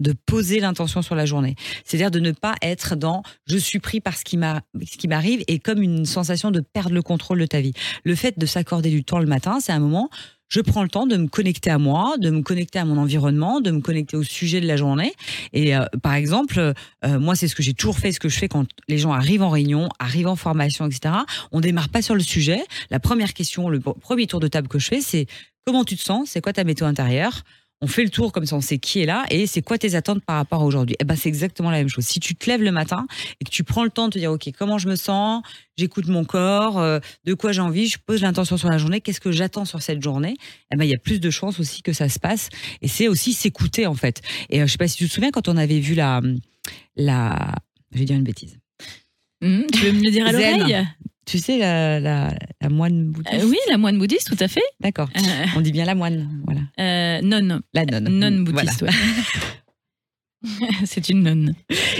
[0.00, 1.54] de poser l'intention sur la journée.
[1.84, 5.08] C'est-à-dire de ne pas être dans je suis pris par ce qui m'a- ce qui
[5.08, 7.72] m'arrive et comme une sensation de perdre le contrôle de ta vie.
[8.04, 10.10] Le fait de s'accorder du temps le matin, c'est un moment
[10.48, 13.60] je prends le temps de me connecter à moi, de me connecter à mon environnement,
[13.60, 15.12] de me connecter au sujet de la journée.
[15.52, 16.60] Et euh, par exemple,
[17.04, 19.10] euh, moi, c'est ce que j'ai toujours fait, ce que je fais quand les gens
[19.10, 21.14] arrivent en réunion, arrivent en formation, etc.
[21.50, 22.60] On démarre pas sur le sujet.
[22.90, 25.26] La première question, le premier tour de table que je fais, c'est
[25.66, 26.28] comment tu te sens?
[26.30, 27.42] C'est quoi ta météo intérieure?
[27.82, 29.94] On fait le tour comme ça, on sait qui est là et c'est quoi tes
[29.94, 30.96] attentes par rapport à aujourd'hui?
[30.98, 32.04] Eh ben c'est exactement la même chose.
[32.04, 33.06] Si tu te lèves le matin
[33.40, 35.42] et que tu prends le temps de te dire ok comment je me sens,
[35.76, 39.20] j'écoute mon corps, euh, de quoi j'ai envie, je pose l'intention sur la journée, qu'est-ce
[39.20, 40.36] que j'attends sur cette journée,
[40.72, 42.48] eh ben il y a plus de chances aussi que ça se passe
[42.80, 44.22] et c'est aussi s'écouter en fait.
[44.48, 46.22] Et euh, je sais pas si tu te souviens quand on avait vu la
[46.96, 47.54] la
[47.92, 48.58] je vais dire une bêtise.
[49.42, 50.86] Hum, tu veux me le dire à l'oreille?
[51.26, 53.42] Tu sais la la, la moine bouddhiste.
[53.44, 54.62] Euh, Oui, la moine bouddhiste, tout à fait.
[54.80, 55.08] D'accord.
[55.16, 55.20] Euh,
[55.56, 56.60] On dit bien la moine, voilà.
[56.80, 57.60] euh, nonne.
[57.74, 58.44] La nonne.
[58.50, 58.70] Voilà.
[58.72, 58.90] bouddhiste, ouais.
[60.84, 61.54] C'est une nonne.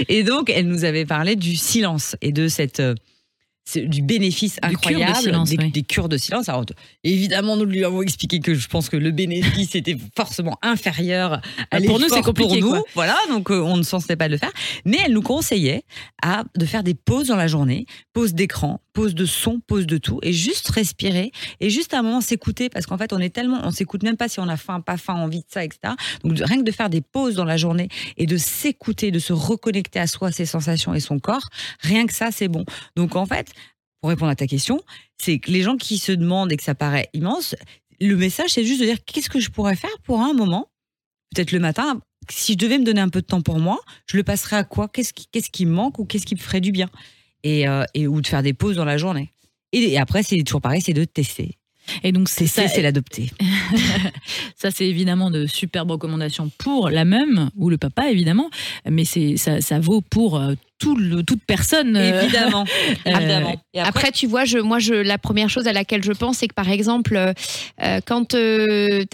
[0.07, 2.95] Et donc, elle nous avait parlé du silence et de cette euh,
[3.75, 5.71] du bénéfice De cure de incroyable silence, des, oui.
[5.71, 6.49] des cures de silence.
[6.49, 6.65] Alors,
[7.03, 11.79] évidemment, nous lui avons expliqué que je pense que le bénéfice était forcément inférieur à
[11.79, 12.83] Bah, pour nous, c'est compliqué, Pour nous, quoi.
[12.95, 14.51] voilà, donc euh, on ne s'en pas de le faire.
[14.85, 15.83] Mais elle nous conseillait
[16.21, 19.97] à de faire des pauses dans la journée, pause d'écran, pause de son, pause de
[19.97, 23.29] tout, et juste respirer et juste à un moment s'écouter parce qu'en fait, on est
[23.29, 25.93] tellement, on s'écoute même pas si on a faim, pas faim, envie de ça, etc.
[26.23, 29.33] Donc rien que de faire des pauses dans la journée et de s'écouter, de se
[29.33, 31.47] reconnecter à soi, ses sensations et son corps,
[31.81, 32.65] rien que ça, c'est bon.
[32.95, 33.47] Donc en fait,
[34.01, 34.81] pour répondre à ta question,
[35.17, 37.55] c'est que les gens qui se demandent et que ça paraît immense,
[37.99, 40.69] le message, c'est juste de dire qu'est-ce que je pourrais faire pour un moment,
[41.33, 44.17] peut-être le matin, si je devais me donner un peu de temps pour moi, je
[44.17, 44.87] le passerais à quoi?
[44.87, 46.89] Qu'est-ce qui, qu'est-ce qui me manque ou qu'est-ce qui me ferait du bien?
[47.43, 49.31] Et, euh, et ou de faire des pauses dans la journée.
[49.71, 51.57] Et, et après, c'est toujours pareil, c'est de tester.
[52.03, 52.67] Et donc, c'est ça.
[52.67, 53.31] c'est l'adopter.
[54.55, 58.49] Ça, c'est évidemment de superbes recommandations pour la même ou le papa, évidemment.
[58.89, 61.95] Mais c'est ça, ça vaut pour euh, tout le, toute personne.
[61.97, 62.65] euh, Évidemment.
[63.07, 63.55] euh, évidemment.
[63.73, 66.47] Et Après, tu vois, je, moi, je, la première chose à laquelle je pense, c'est
[66.47, 67.33] que par exemple, euh,
[67.83, 68.37] euh, quand tu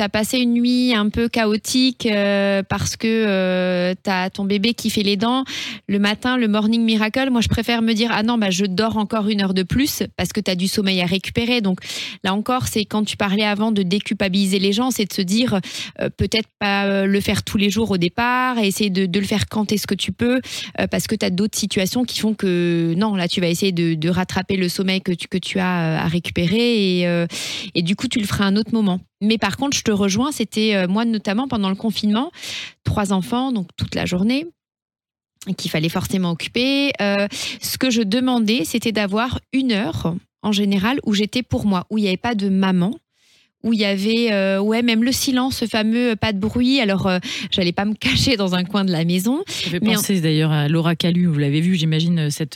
[0.04, 4.90] as passé une nuit un peu chaotique euh, parce que tu as ton bébé qui
[4.90, 5.44] fait les dents,
[5.88, 8.98] le matin, le morning miracle, moi, je préfère me dire, ah non, bah, je dors
[8.98, 11.62] encore une heure de plus parce que tu as du sommeil à récupérer.
[11.62, 11.80] Donc
[12.24, 15.60] là encore, c'est quand tu parlais avant de déculpabiliser les gens, c'est de se dire,
[16.02, 19.26] euh, peut-être pas euh, le faire tous les jours au départ, essayer de, de le
[19.26, 20.42] faire quand est-ce que tu peux,
[20.80, 23.72] euh, parce que tu as d'autres situations qui font que non, là tu vas essayer
[23.72, 27.26] de, rattraper le sommeil que tu, que tu as euh, à récupérer et, euh,
[27.74, 29.00] et du coup tu le feras à un autre moment.
[29.22, 32.32] Mais par contre, je te rejoins, c'était euh, moi notamment pendant le confinement,
[32.84, 34.46] trois enfants, donc toute la journée
[35.58, 36.94] qu'il fallait forcément occuper.
[37.00, 41.98] Ce que je demandais, c'était d'avoir une heure en général où j'étais pour moi, où
[41.98, 42.96] il n'y avait pas de maman
[43.64, 46.80] où il y avait euh, ouais même le silence ce fameux euh, pas de bruit.
[46.82, 47.20] Alors euh,
[47.52, 49.44] j'allais pas me cacher dans un coin de la maison.
[49.48, 52.56] Ça fait penser d'ailleurs à Laura Calu, vous l'avez vu, j'imagine, euh, cette,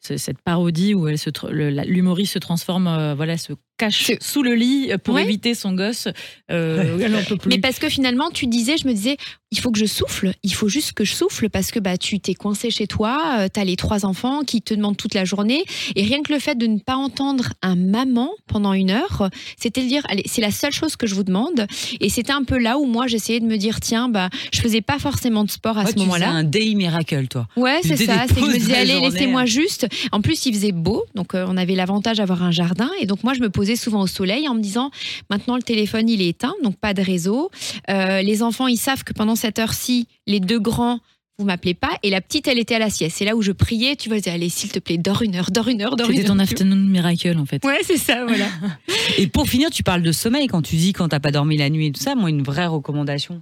[0.00, 3.52] ce- cette parodie où elle se tr- le- la- l'humoriste se transforme, euh, voilà, se
[3.78, 5.22] cache C'est- sous le lit pour Ouais.
[5.24, 6.08] éviter son gosse.
[6.50, 6.98] Euh,
[7.38, 7.48] plus.
[7.48, 9.16] Mais parce que finalement, tu disais, je me disais,
[9.50, 12.20] il faut que je souffle, il faut juste que je souffle parce que bah, tu
[12.20, 15.64] t'es coincé chez toi, tu as les trois enfants qui te demandent toute la journée.
[15.96, 19.80] Et rien que le fait de ne pas entendre un maman pendant une heure, c'était
[19.80, 21.66] le dire, allez, c'est la seule chose que je vous demande.
[22.00, 24.82] Et c'était un peu là où moi, j'essayais de me dire, tiens, bah, je faisais
[24.82, 26.28] pas forcément de sport à Ouais, ce moment-là.
[26.30, 27.46] un day miracle, toi.
[27.56, 28.24] Ouais, c'est ça.
[28.28, 29.86] C'est que je me disais, allez, laissez-moi juste.
[30.12, 32.90] En plus, il faisait beau, donc euh, on avait l'avantage d'avoir un jardin.
[33.00, 34.90] Et donc moi, je me posais souvent au soleil en me disant,
[35.30, 37.50] maintenant le téléphone il est éteint, donc pas de réseau.
[37.90, 41.00] Euh, les enfants, ils savent que pendant cette heure-ci, les deux grands
[41.40, 43.52] vous m'appelez pas et la petite elle était à la sieste c'est là où je
[43.52, 45.94] priais tu vois je disais, allez s'il te plaît dors une heure dors une heure
[45.94, 47.64] dors une C'était heure ton afternoon miracle, en fait.
[47.64, 48.48] ouais c'est ça voilà
[49.18, 51.70] Et pour finir, tu parles de sommeil quand tu dis quand t'as pas dormi la
[51.70, 52.14] nuit et tout ça.
[52.16, 53.40] Moi, une vraie recommandation.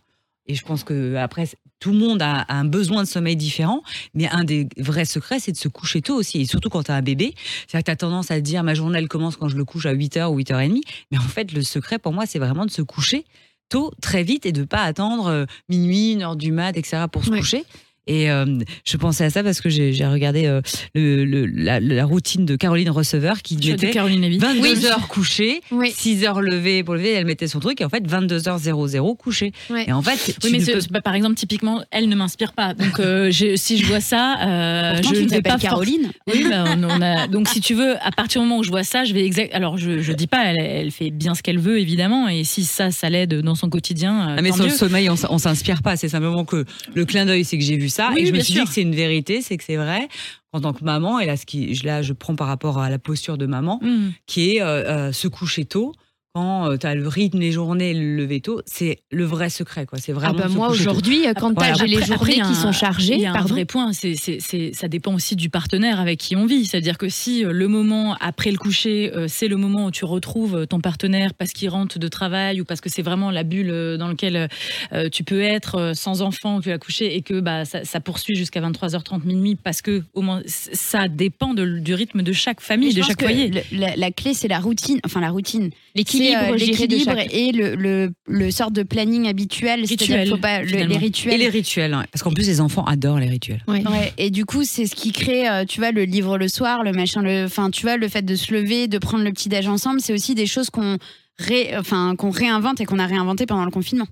[0.48, 1.48] Et je pense que après,
[1.80, 3.82] tout le monde a, un besoin de sommeil différent,
[4.14, 6.40] mais un des vrais secrets, c'est de se coucher tôt aussi.
[6.40, 7.34] Et surtout quand tu as un bébé,
[7.66, 9.64] c'est-à-dire que tu as tendance à te dire ma journée elle commence quand je le
[9.64, 10.80] couche à 8h ou 8h30.
[11.10, 13.24] Mais en fait, le secret pour moi, c'est vraiment de se coucher
[13.68, 17.04] tôt, très vite, et de pas attendre euh, minuit, une heure du mat, etc.
[17.10, 17.64] pour se coucher.
[18.06, 18.44] Et euh,
[18.84, 20.60] je pensais à ça parce que j'ai regardé euh,
[20.94, 24.38] le, le- la, la routine de Caroline Receveur qui Je de mettait Caroline Lévy.
[24.38, 25.90] 22 heures couchée, Oui.
[25.96, 29.52] 6 heures levées pour lever, elle mettait son truc et en fait 22h00 couché.
[29.70, 29.84] Ouais.
[29.88, 32.74] Et en fait, tu Oui, mais peux- par exemple, typiquement, elle ne m'inspire pas.
[32.74, 36.10] Donc, euh, je- si je vois ça, euh, Pourtant, je ne vais pas Caroline.
[36.32, 37.26] Oui, bah, on, on a.
[37.26, 39.52] Donc, si tu veux, à partir du moment où je vois ça, je vais exact.
[39.54, 42.28] Alors, je, je dis pas, elle, elle fait bien ce qu'elle veut, évidemment.
[42.28, 45.38] Et si ça, ça l'aide dans son quotidien, Ah, mais sur le sommeil, on, on
[45.38, 45.96] s'inspire pas.
[45.96, 46.64] C'est simplement que
[46.94, 48.62] le clin d'œil, c'est que j'ai vu ça Oui, et je me suis sûr.
[48.62, 50.08] dit que c'est une vérité, c'est que c'est vrai.
[50.52, 52.88] En tant que maman, et là, ce qui, je- là, je prends par rapport à
[52.90, 54.08] la posture de maman, Mmh.
[54.26, 55.92] qui est euh, euh, se coucher tôt.
[56.36, 59.86] Quand tu as le rythme des journées, le lever tôt, c'est le vrai secret.
[59.86, 59.98] quoi.
[59.98, 61.72] C'est Ah vraiment bah moi aujourd'hui, quand Voilà.
[61.72, 63.54] j'ai les après, journées qui sont chargées, a un pardon.
[63.54, 66.66] vrai point, c'est, c'est, c'est- ça dépend aussi du partenaire avec qui on vit.
[66.66, 70.04] C'est-à-dire que si euh, le moment après le coucher, euh, c'est le moment où tu
[70.04, 73.70] retrouves ton partenaire parce qu'il rentre de travail ou parce que c'est vraiment la bulle
[73.70, 74.48] euh, dans laquelle
[74.92, 77.98] euh, tu peux être euh, sans enfant, tu as couché et que bah, ça, ça
[78.00, 82.60] poursuit jusqu'à 23h30 minuit parce que au moins, ça dépend de- du rythme de chaque
[82.60, 83.48] famille, je de pense chaque que foyer.
[83.48, 85.00] le- la, la clé, c'est la routine.
[85.06, 85.70] Enfin, la routine.
[85.94, 89.86] L'équilibre, Euh, l'équilibre chaque- et le, le, le sort de planning habituel.
[89.86, 91.34] C'est-à-dire Rituel, faut pas le- les rituels.
[91.34, 92.04] Et les rituels, ouais.
[92.10, 93.62] parce qu'en plus les enfants adorent les rituels.
[93.68, 93.86] Ouais.
[93.86, 96.82] Ouais, et du coup, c'est ce qui crée, euh, tu vois, le livre le soir,
[96.82, 99.48] le machin, le, enfin, tu vois, le fait de se lever, de prendre le petit
[99.48, 100.96] déj ensemble, c'est aussi des choses qu'on
[101.38, 104.06] ré, enfin, qu'on réinvente et qu'on a réinventé pendant le confinement.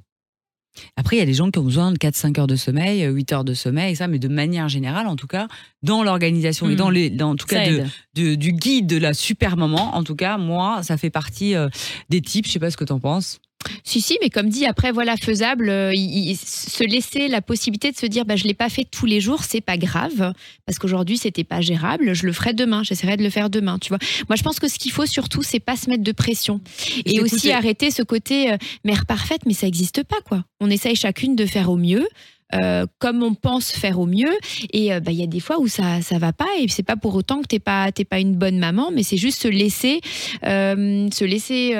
[0.97, 3.33] Après, il y a des gens qui ont besoin de 4-5 heures de sommeil, 8
[3.33, 5.47] heures de sommeil, ça, mais de manière générale, en tout cas,
[5.83, 7.89] dans l'organisation et dans, les, dans en tout Ça cas de, aide.
[8.15, 11.69] de- du guide de la super maman, en tout cas, moi, ça fait partie euh,
[12.09, 12.47] des types.
[12.47, 13.39] Je sais pas ce que t'en penses.
[13.85, 17.91] Si, si, mais comme dit, après, voilà, faisable, euh, il- il- se laisser la possibilité
[17.93, 20.33] de se dire, bah, je l'ai pas fait tous les jours, c'est pas grave,
[20.67, 23.89] parce qu'aujourd'hui, c'était pas gérable, je le ferai demain, j'essaierai de le faire demain, tu
[23.89, 23.99] vois.
[24.29, 26.61] Moi, je pense que ce qu'il faut surtout, c'est pas se mettre de pression.
[27.07, 30.45] Et aussi arrêter ce côté euh, mère parfaite, mais ça existe pas, quoi.
[30.61, 32.07] On essaye chacune de faire au mieux.
[32.55, 34.33] Euh, comme on pense faire au mieux
[34.73, 36.83] et euh, bah, il y a des fois où ça ça va pas et c'est
[36.83, 39.49] pas pour autant que t'es pas t'es pas une bonne maman mais c'est juste se
[39.49, 40.01] laisser
[40.45, 41.75] euh, se laisser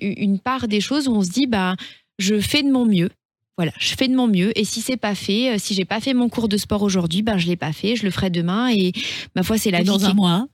[0.00, 1.76] une part des choses où on se dit bah
[2.18, 3.10] je fais de mon mieux.
[3.56, 6.00] Voilà, je fais de mon mieux et si c'est pas fait, euh, si j'ai pas
[6.00, 8.68] fait mon cours de sport aujourd'hui, ben je l'ai pas fait, je le ferai demain
[8.74, 8.90] et
[9.36, 9.86] ma foi c'est la Ou vie.
[9.90, 10.46] dans qui- un mois.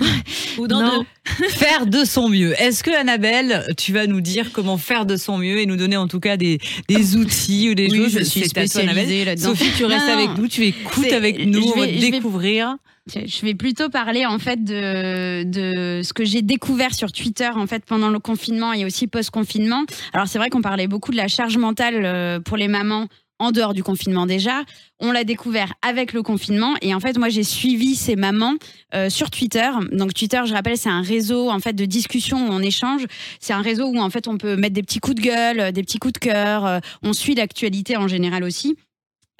[0.58, 0.98] Ou dans Non.
[1.40, 1.48] deux.
[1.48, 2.52] faire de son mieux.
[2.60, 5.96] Est-ce que Annabelle, tu vas nous dire comment faire de son mieux et nous donner
[5.96, 8.18] en tout cas des, des outils ou des Oui, choses?
[8.18, 9.48] je suis spécialisée là-dedans.
[9.48, 12.76] Sophie, tu restes Non, avec nous, tu écoutes avec nous, on va vais- découvrir.
[13.08, 17.84] Je vais plutôt parler en fait de, ce que j'ai découvert sur Twitter en fait
[17.84, 19.84] pendant le confinement et aussi post-confinement.
[20.12, 23.08] Alors c'est vrai qu'on parlait beaucoup de la charge mentale euh, pour les mamans
[23.40, 24.62] en dehors du confinement déjà.
[25.00, 28.54] On l'a découvert avec le confinement et en fait moi j'ai suivi ces mamans
[28.94, 29.68] euh, sur Twitter.
[29.90, 33.04] Donc Twitter, je rappelle, c'est un réseau en fait de discussion où on échange.
[33.40, 35.72] C'est un réseau où en fait on peut mettre des petits coups de gueule, euh,
[35.72, 36.80] des petits coups de cœur.
[37.02, 38.76] On suit l'actualité en général aussi.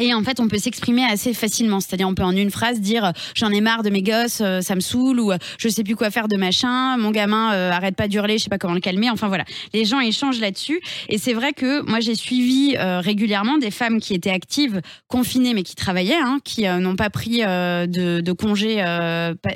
[0.03, 1.79] Et en fait, on peut s'exprimer assez facilement.
[1.79, 4.61] C'est-à-dire, on peut en une phrase dire euh, j'en ai marre de mes gosses, euh,
[4.61, 7.95] ça me saoule, ou euh, je sais plus quoi faire de machin, mon gamin arrête
[7.95, 9.11] pas d'hurler, je sais pas comment le calmer.
[9.11, 10.81] Enfin voilà, les gens échangent là-dessus.
[11.09, 15.63] Et c'est vrai que moi, j'ai suivi régulièrement des femmes qui étaient actives, confinées, mais
[15.63, 18.83] qui travaillaient, hein, qui n'ont pas pris de, de congé,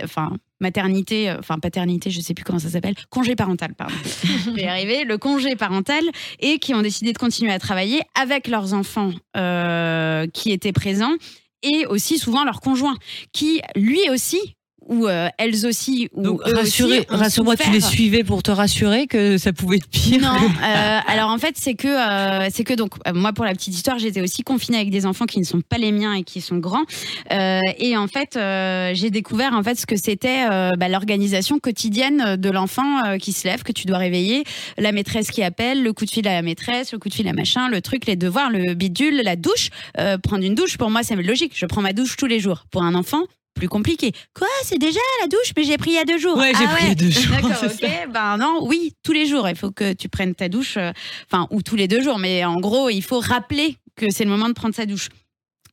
[0.05, 3.95] enfin maternité, euh, enfin paternité, je sais plus comment ça s'appelle, congé parental, pardon.
[4.45, 6.03] je vais y arriver, le congé parental,
[6.40, 11.14] et qui ont décidé de continuer à travailler avec leurs enfants euh, qui étaient présents
[11.62, 12.97] et aussi souvent leur conjoint
[13.33, 14.56] qui lui aussi
[14.87, 19.38] ou euh, elles aussi ou Donc, aussi rassure-moi, tu les suivais pour te rassurer que
[19.38, 20.20] ça pouvait être pire.
[20.20, 23.53] Non, euh, alors en fait c'est que euh, c'est que donc euh, moi pour la
[23.53, 26.22] petite histoire j'étais aussi confinée avec des enfants qui ne sont pas les miens et
[26.22, 26.85] qui sont grands.
[27.33, 31.59] Euh, et en fait euh, j'ai découvert en fait ce que c'était euh, bah, l'organisation
[31.59, 34.44] quotidienne de l'enfant qui se lève que tu dois réveiller
[34.79, 37.29] la maîtresse qui appelle le coup de fil à la maîtresse le coup de fil
[37.29, 40.77] à machin le truc les devoirs le bidule la douche Euh, prendre une douche.
[40.77, 41.53] Pour moi c'est logique.
[41.55, 42.66] Je prends ma douche tous les jours.
[42.70, 43.22] Pour un enfant
[43.57, 44.12] plus compliqué.
[44.35, 45.53] Quoi C'est déjà la douche?
[45.57, 46.37] Mais j'ai pris il y a deux jours.
[46.37, 48.09] Ouais, j'ai Ah pris il y a deux jours, D'accord, c'est ok.
[48.12, 49.49] Ben non, oui, tous les jours.
[49.49, 50.92] Il faut que tu prennes ta douche, euh,
[51.31, 52.19] enfin, ou tous les deux jours.
[52.19, 55.09] Mais en gros, il faut rappeler que c'est le moment de prendre sa douche.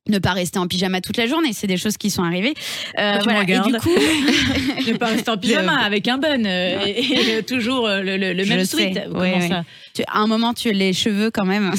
[0.10, 2.54] Ne pas rester en pyjama toute la journée, c'est des choses qui sont arrivées.
[3.00, 3.42] Euh, tu voilà.
[3.44, 3.90] Et du coup,
[4.88, 8.34] Ne pas rester en pyjama avec un bun euh, et, et, euh, toujours le, le-
[8.34, 9.00] le Je même tweet.
[9.10, 9.48] Ou ouais, comment ouais.
[9.48, 11.72] ça tu- à un moment, tu as les cheveux quand même.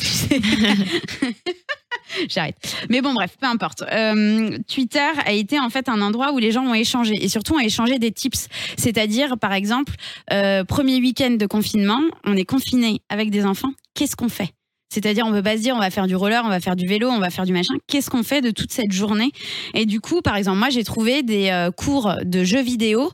[2.28, 2.56] J'arrête.
[2.88, 3.82] Mais bon, bref, peu importe.
[3.90, 7.54] Euh, Twitter a été en fait un endroit où les gens ont échangé et surtout
[7.54, 8.48] ont échangé des tips.
[8.76, 9.94] C'est-à-dire, par exemple,
[10.32, 13.72] euh, premier week-end de confinement, on est confiné avec des enfants.
[13.94, 14.50] Qu'est-ce qu'on fait?
[14.92, 16.86] C'est-à-dire, on peut pas se dire, on va faire du roller, on va faire du
[16.86, 17.74] vélo, on va faire du machin.
[17.88, 19.32] Qu'est-ce qu'on fait de toute cette journée?
[19.72, 23.10] Et du coup, par exemple, moi, j'ai trouvé des euh, cours de jeux vidéo.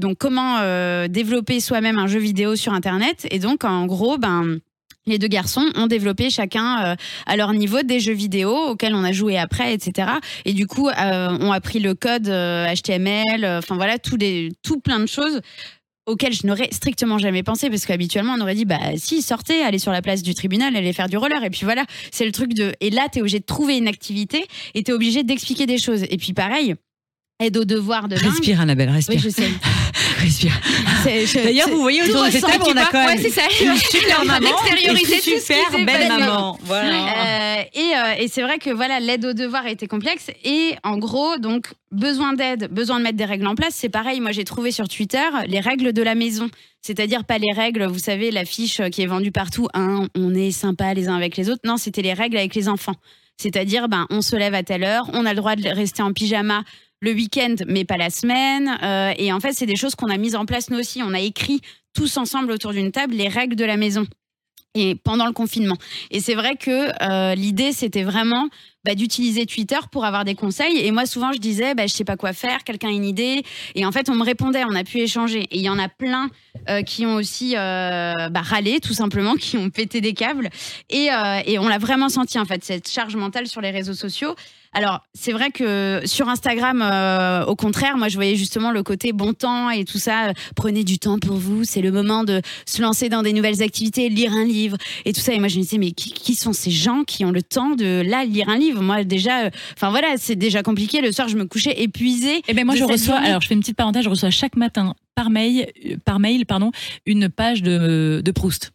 [0.00, 0.58] Donc, comment
[1.06, 3.26] développer soi-même un jeu vidéo sur Internet.
[3.30, 4.58] Et donc, en gros, ben
[5.06, 9.04] les deux garçons ont développé chacun euh, à leur niveau des jeux vidéo auxquels on
[9.04, 10.08] a joué après, etc.
[10.44, 14.50] Et du coup, euh, ont appris le code euh, HTML, euh, enfin voilà, tout, les,
[14.62, 15.40] tout plein de choses
[16.06, 19.78] auxquelles je n'aurais strictement jamais pensé parce qu'habituellement on aurait dit bah si sortez allez
[19.78, 22.54] sur la place du tribunal allez faire du roller et puis voilà c'est le truc
[22.54, 24.44] de et là t'es obligé de trouver une activité
[24.74, 26.74] et t'es obligé d'expliquer des choses et puis pareil
[27.38, 28.30] aide aux devoirs de dingue.
[28.30, 29.14] Respire, Annabelle, respire.
[29.14, 29.48] oui je sais
[30.22, 30.60] respire.
[31.44, 33.42] D'ailleurs, vous voyez autour de cette table, on a quand même Ouais, ça.
[33.62, 34.48] une super maman,
[34.88, 36.58] une super belle maman.
[36.62, 37.58] Voilà.
[37.58, 40.30] Euh, et euh, et c'est vrai que voilà, l'aide aux devoirs était complexe.
[40.44, 43.74] Et en gros, donc, besoin d'aide, besoin de mettre des règles en place.
[43.74, 46.48] C'est pareil, moi j'ai trouvé sur Twitter les règles de la maison.
[46.80, 50.94] C'est-à-dire pas les règles, vous savez, l'affiche qui est vendue partout, hein, on est sympa
[50.94, 51.60] les uns avec les autres.
[51.64, 52.96] Non, c'était les règles avec les enfants.
[53.36, 56.12] C'est-à-dire, ben, on se lève à telle heure, on a le droit de rester en
[56.12, 56.62] pyjama
[57.02, 58.78] le week-end, mais pas la semaine.
[58.82, 61.02] Euh, et en fait, c'est des choses qu'on a mises en place nous aussi.
[61.02, 61.60] On a écrit
[61.94, 64.06] tous ensemble autour d'une table les règles de la maison.
[64.74, 65.76] Et pendant le confinement.
[66.10, 66.70] Et c'est vrai que
[67.02, 68.48] euh, l'idée, c'était vraiment
[68.86, 70.78] bah, d'utiliser Twitter pour avoir des conseils.
[70.78, 73.42] Et moi, souvent, je disais, bah, je sais pas quoi faire, quelqu'un a une idée.
[73.74, 75.40] Et en fait, on me répondait, on a pu échanger.
[75.50, 76.30] Et il y en a plein
[76.70, 80.48] euh, qui ont aussi bah, râlé, tout simplement, qui ont pété des câbles.
[80.88, 84.36] Et on l'a vraiment senti, en fait, cette charge mentale sur les réseaux sociaux.
[84.74, 89.12] Alors, c'est vrai que sur Instagram, euh, au contraire, moi, je voyais justement le côté
[89.12, 90.32] bon temps et tout ça.
[90.56, 94.08] Prenez du temps pour vous, c'est le moment de se lancer dans des nouvelles activités,
[94.08, 95.34] lire un livre et tout ça.
[95.34, 97.70] Et moi, je me disais, mais qui, qui sont ces gens qui ont le temps
[97.70, 98.82] de, là, lire un livre?
[98.82, 101.02] Moi, déjà, euh, enfin voilà, c'est déjà compliqué.
[101.02, 102.42] Le soir, je me couchais épuisée.
[102.48, 103.28] Eh ben moi je reçois journée.
[103.28, 106.46] alors je fais une petite parenthèse je reçois chaque matin par mail euh, par mail
[106.46, 106.70] pardon
[107.06, 108.72] une page de, de Proust.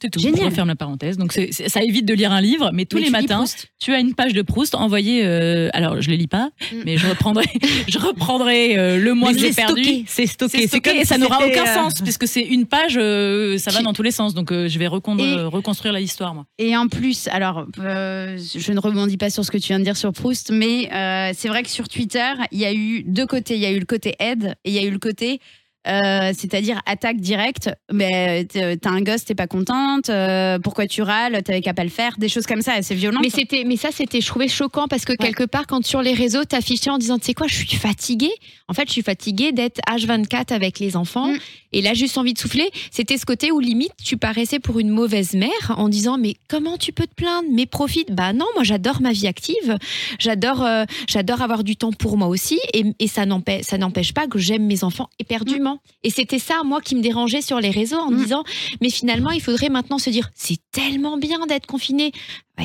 [0.00, 0.20] C'est tout.
[0.20, 0.40] Génial.
[0.42, 1.16] Je referme la parenthèse.
[1.16, 3.44] Donc c'est- c'est- ça évite de lire un livre, mais tous Mais les tu matins
[3.80, 5.22] tu as une page de Proust envoyée.
[5.24, 6.76] euh, alors je les lis pas, Mm.
[6.84, 7.44] mais je reprendrai
[7.88, 10.04] je reprendrai euh, le mois Mais que j'ai perdu.
[10.06, 10.58] c'est stocké.
[10.58, 13.82] C'est stocké et ça n'aura aucun euh, sens puisque c'est une page, euh, ça va
[13.82, 14.34] dans tous les sens.
[14.34, 16.46] Donc je vais recon- Et- reconstruire la histoire moi.
[16.58, 19.96] Et en plus, alors, je ne rebondis pas sur ce que tu viens de dire
[19.96, 20.88] sur Proust, mais
[21.34, 23.54] c'est vrai que sur Twitter, il y a eu deux côtés.
[23.54, 25.40] Il y a eu le côté aide et il y a eu le côté,
[25.86, 27.70] euh, c'est-à-dire attaque directe.
[27.92, 31.84] Mais t'es- t'as un gosse, t'es pas contente, euh, pourquoi tu râles, t'avais qu'à pas
[31.84, 33.20] le faire, des choses comme ça, c'est violent.
[33.22, 36.12] Mais c'était, mais ça c'était, je trouvais choquant parce que quelque part quand sur les
[36.14, 38.32] réseaux t'affichais en disant tu sais quoi, je suis fatiguée.
[38.68, 41.38] En fait, je suis fatiguée d'être H24 avec les enfants Mm.
[41.72, 42.70] et là juste envie de souffler.
[42.90, 46.76] C'était ce côté où limite tu paraissais pour une mauvaise mère en disant mais comment
[46.76, 47.48] tu peux te plaindre?
[47.52, 48.12] Mais profite.
[48.12, 49.76] Bah non, moi j'adore ma vie active.
[50.18, 54.12] J'adore, euh, j'adore avoir du temps pour moi aussi et, et ça n'empêche, ça n'empêche
[54.12, 55.67] pas que j'aime mes enfants éperdument.
[56.02, 58.16] Et c'était ça moi qui me dérangeait sur les réseaux en Mm.
[58.22, 58.44] disant
[58.80, 62.12] mais finalement il faudrait maintenant se dire c'est tellement bien d'être confiné.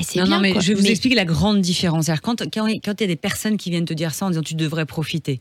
[0.02, 0.62] C'est Non, bien, non, mais quoi.
[0.62, 2.08] je vais vous Mais- expliquer la grande différence.
[2.24, 4.42] Quand, quand, quand il y a des personnes qui viennent te dire ça en disant
[4.42, 5.40] tu devrais profiter,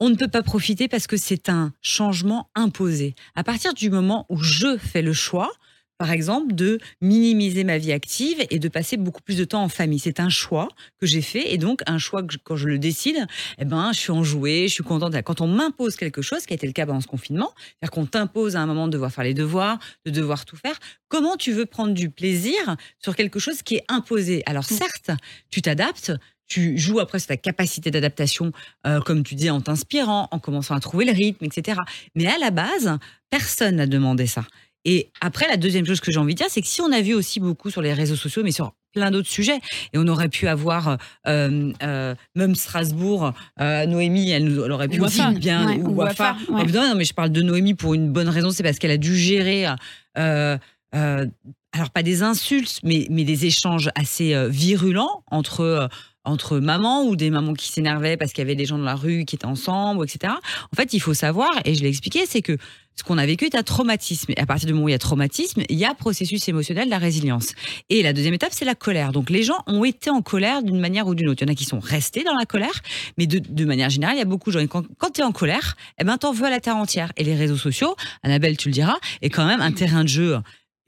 [0.00, 3.14] on ne peut pas profiter parce que c'est un changement imposé.
[3.36, 5.50] À partir du moment où je fais le choix,
[5.98, 9.68] par exemple, de minimiser ma vie active et de passer beaucoup plus de temps en
[9.68, 9.98] famille.
[9.98, 10.68] C'est un choix
[11.00, 13.26] que j'ai fait et donc un choix que je- quand je le décide,
[13.58, 15.14] eh ben, je suis enjouée, je suis contente.
[15.22, 18.06] Quand on m'impose quelque chose, qui a été le cas pendant ce confinement, c'est-à-dire qu'on
[18.06, 20.78] t'impose à un moment de devoir faire les devoirs, de devoir tout faire,
[21.08, 24.42] comment tu veux prendre du plaisir sur quelque chose qui est imposé?
[24.46, 25.10] Alors certes,
[25.50, 26.12] tu t'adaptes,
[26.48, 28.52] tu joues après sur ta capacité d'adaptation,
[28.86, 31.78] euh, comme tu dis, en t'inspirant, en commençant à trouver le rythme, etc.
[32.14, 32.98] Mais à la base,
[33.30, 34.44] personne n'a demandé ça.
[34.84, 37.00] Et après, la deuxième chose que j'ai envie de dire, c'est que si on a
[37.00, 39.60] vu aussi beaucoup sur les réseaux sociaux, mais sur plein d'autres sujets,
[39.92, 44.88] et on aurait pu avoir euh, euh, même Strasbourg, euh, Noémie, elle, nous, elle aurait
[44.88, 46.36] pu aussi bien, Ouais, ou Wafa.
[46.48, 46.64] Ouais.
[46.66, 48.90] Oh, non, non, mais je parle de Noémie pour une bonne raison, c'est parce qu'elle
[48.90, 49.66] a dû gérer,
[50.18, 50.58] euh,
[50.92, 55.88] alors pas des insultes, mais, mais des échanges assez virulents entre
[56.24, 58.94] entre mamans ou des mamans qui s'énervaient parce qu'il y avait des gens dans la
[58.94, 60.34] rue qui étaient ensemble, etc.
[60.72, 62.56] En fait, il faut savoir, et je l'ai expliqué, c'est que
[62.94, 64.32] ce qu'on a vécu est un traumatisme.
[64.36, 66.88] Et à partir du moment où il y a traumatisme, il y a processus émotionnel,
[66.88, 67.54] la résilience.
[67.88, 69.12] Et la deuxième étape, c'est la colère.
[69.12, 71.42] Donc les gens ont été en colère d'une manière ou d'une autre.
[71.42, 72.82] Il y en a qui sont restés dans la colère,
[73.16, 74.64] mais de, de manière générale, il y a beaucoup de gens.
[74.64, 77.12] Et quand, quand tu es en colère, eh ben, t'en veux à la terre entière.
[77.16, 80.38] Et les réseaux sociaux, Annabelle, tu le diras, est quand même un terrain de jeu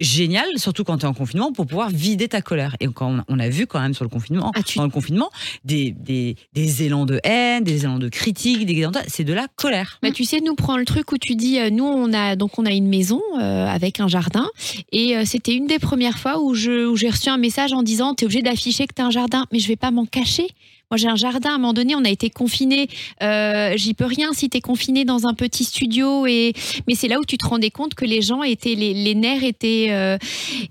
[0.00, 2.76] génial, surtout quand tu es en confinement, pour pouvoir vider ta colère.
[2.80, 5.30] Et quand on, a vu quand même sur le confinement, Ah, tu- dans le confinement,
[5.64, 9.32] des, des, des élans de haine, des élans de critique, des élans de- c'est de
[9.32, 9.98] la colère.
[10.02, 12.58] Bah, tu sais, nous prend le truc où tu dis, euh, nous on a donc
[12.58, 14.48] on a une maison euh, avec un jardin
[14.92, 17.82] et euh, c'était une des premières fois où je où j'ai reçu un message en
[17.82, 20.48] disant t'es obligé d'afficher que t'as un jardin, mais je vais pas m'en cacher.
[20.94, 21.50] Moi j'ai un jardin.
[21.50, 22.86] À un moment donné, on a été confiné.
[23.20, 26.52] Euh, J'y peux rien si t'es confiné dans un petit studio et
[26.86, 29.88] mais c'est là où tu te rendais compte que les gens étaient les, nerfs étaient
[29.90, 30.18] euh,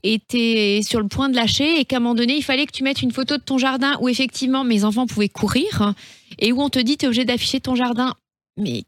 [0.01, 2.83] étaient sur le point de lâcher et qu'à un moment donné, il fallait que tu
[2.83, 5.93] mettes une photo de ton jardin où effectivement mes enfants pouvaient courir
[6.39, 8.13] et où on te dit t'es obligé d'afficher ton jardin.
[8.55, 8.83] Mais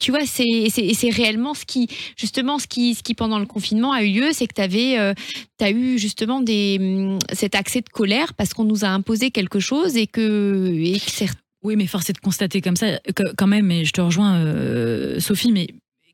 [0.00, 1.86] Tu vois, c'est c'est c'est réellement ce qui
[2.16, 4.96] justement ce qui ce qui pendant le confinement a eu lieu, c'est que tu avais
[4.96, 9.60] as eu justement des hum, cet accès de colère parce qu'on nous a imposé quelque
[9.60, 13.34] chose et que et que certes- Oui, mais force est de constater comme ça, que-
[13.36, 15.66] quand même, et je te rejoins, euh, Sophie, mais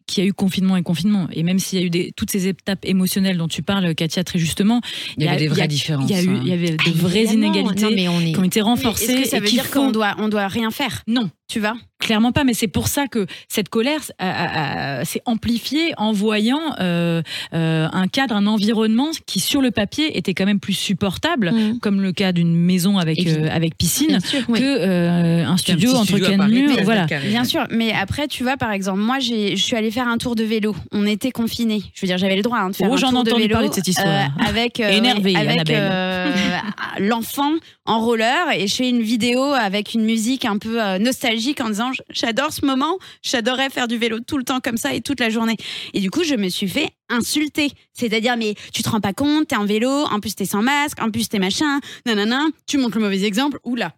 [0.09, 1.28] qu'il y a eu confinement et confinement.
[1.32, 4.22] Et même s'il y a eu des, toutes ces étapes émotionnelles dont tu parles, Katia,
[4.24, 4.80] très justement,
[5.16, 6.11] Il y avait des a- vraies différences.
[6.11, 6.41] Il y, a eu, hein.
[6.43, 9.05] il y avait de Ah, vraies inégalités Non, mais on est qui ont été renforcées.
[9.12, 11.03] Est-ce que ça veut dire font- qu'on doit, on doit rien faire?
[11.07, 11.74] Non, Tu vois?
[11.99, 16.13] Clairement pas, mais c'est pour ça que cette colère a- a- a- s'est amplifiée en
[16.13, 17.23] voyant euh,
[17.55, 21.79] euh, un cadre, un environnement qui, sur le papier, était quand même plus supportable, Mm.
[21.81, 24.59] comme le cas d'une maison avec, euh, avec piscine, sûr, oui.
[24.61, 26.77] que euh, un studio petit entre quatre murs.
[26.85, 27.07] Voilà.
[27.07, 30.19] Bien sûr, mais après, tu vois, par exemple, moi, j'ai- je suis allée faire un
[30.19, 30.77] tour de vélo.
[30.93, 31.83] On était confinés.
[31.95, 33.31] Je veux dire, j'avais le droit hein, de faire Oh, un j'en ai tour de
[33.31, 34.07] entendu vélo parler de cette histoire.
[34.07, 35.77] euh, avec euh, Énervée, ouais, avec Annabelle.
[35.81, 36.33] euh,
[37.01, 37.53] l'enfant
[37.85, 41.69] en roller et je fais une vidéo avec une musique un peu euh, nostalgique en
[41.69, 45.20] disant j'adore ce moment, j'adorais faire du vélo tout le temps comme ça et toute
[45.20, 45.57] la journée.
[45.95, 47.70] Et du coup, je me suis fait insulter.
[47.93, 51.01] C'est-à-dire, mais tu te rends pas compte, t'es en vélo, en plus t'es sans masque,
[51.01, 53.95] en plus t'es machin, nanana, tu montres le mauvais exemple, oula.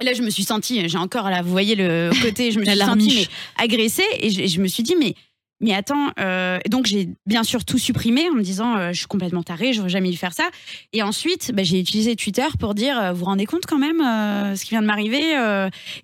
[0.00, 2.64] Et là, je me suis sentie, j'ai encore là, vous voyez le côté, je me
[2.64, 5.16] suis sentie mais, agressée et je, je me suis dit, mais,
[5.60, 9.06] mais attends, euh, donc j'ai bien sûr tout supprimé en me disant, euh, je suis
[9.06, 10.48] complètement tarée, j'aurais jamais dû faire ça.
[10.92, 13.98] Et ensuite, bah, j'ai utilisé Twitter pour dire, euh, vous vous rendez compte quand même
[14.56, 15.20] ce qui vient de m'arriver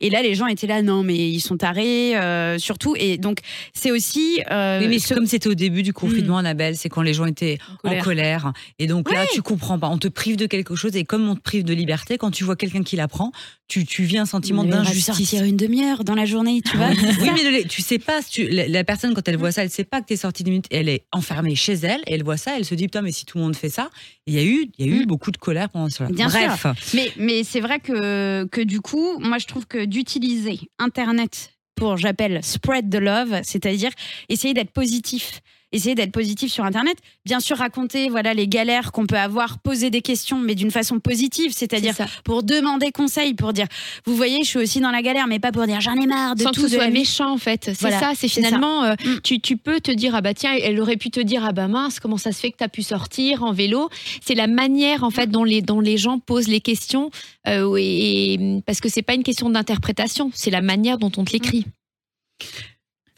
[0.01, 2.15] Et là, les gens étaient là, non, mais ils sont tarés,
[2.59, 2.95] surtout.
[2.99, 3.39] Et donc,
[3.73, 4.39] c'est aussi.
[4.51, 7.59] Oui, mais ce- comme c'était au début du confinement, Annabelle, c'est quand les gens étaient
[7.71, 8.05] en colère.
[8.05, 8.53] colère.
[8.79, 9.89] Et donc là, tu comprends pas.
[9.89, 10.97] On te prive de quelque chose.
[10.97, 13.33] Et comme on te prive de liberté, quand tu vois quelqu'un qui la prend,
[13.69, 15.07] tu, tu vis un sentiment Mais d'injustice.
[15.07, 16.89] sortir une demi-heure dans la journée, tu vois.
[17.21, 19.71] Oui, mais le- tu sais pas, tu- la, la personne, quand elle voit ça, elle
[19.71, 20.67] sait pas que tu es sortie d'une minute.
[20.71, 22.57] Elle est enfermée chez elle et elle voit ça.
[22.57, 23.91] Elle se dit, putain, mais si tout le monde fait ça.
[24.27, 25.07] Il y a eu, il y a eu Mm.
[25.07, 26.09] beaucoup de colère pendant cela.
[26.11, 26.67] Bien Bref.
[26.95, 31.97] Mais, mais c'est vrai que, que du coup, moi je trouve que d'utiliser Internet pour,
[31.97, 33.91] j'appelle, spread the love, c'est-à-dire
[34.29, 35.41] essayer d'être positif.
[35.75, 36.97] Essayer d'être positif sur Internet.
[37.27, 41.01] Bien sûr, raconter voilà les galères qu'on peut avoir, poser des questions, mais d'une façon
[41.01, 41.95] positive, c'est-à-dire
[42.25, 43.67] pour demander conseil, pour dire,
[44.07, 46.37] vous voyez, je suis aussi dans la galère, mais pas pour dire j'en ai marre
[46.37, 46.63] de sans tout.
[46.63, 47.65] que ce soit méchant en fait.
[47.65, 48.41] C'est Voilà, ça, c'est ça.
[48.41, 49.21] finalement, euh, Mm.
[49.25, 51.67] tu, tu peux te dire, ah bah tiens, elle aurait pu te dire, ah bah
[51.69, 53.91] mince, comment ça se fait que tu as pu sortir en vélo?
[54.25, 57.11] C'est la manière en fait dont les, dont les gens posent les questions,
[57.49, 61.25] euh, et, et- parce que c'est pas une question d'interprétation, c'est la manière dont on
[61.25, 61.65] te l'écrit.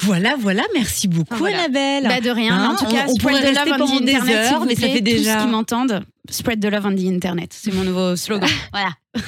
[0.03, 0.63] Voilà, voilà.
[0.75, 1.65] Merci beaucoup, Voilà.
[1.65, 2.05] Annabelle.
[2.05, 4.01] Bah de rien, Hein, en tout on- cas, on pourrait spread the rester on pendant
[4.01, 7.53] des heures, mais ça fait déjà- Tous qui m'entendent, spread the love on the internet,
[7.53, 8.49] c'est mon nouveau slogan.
[8.73, 8.91] voilà.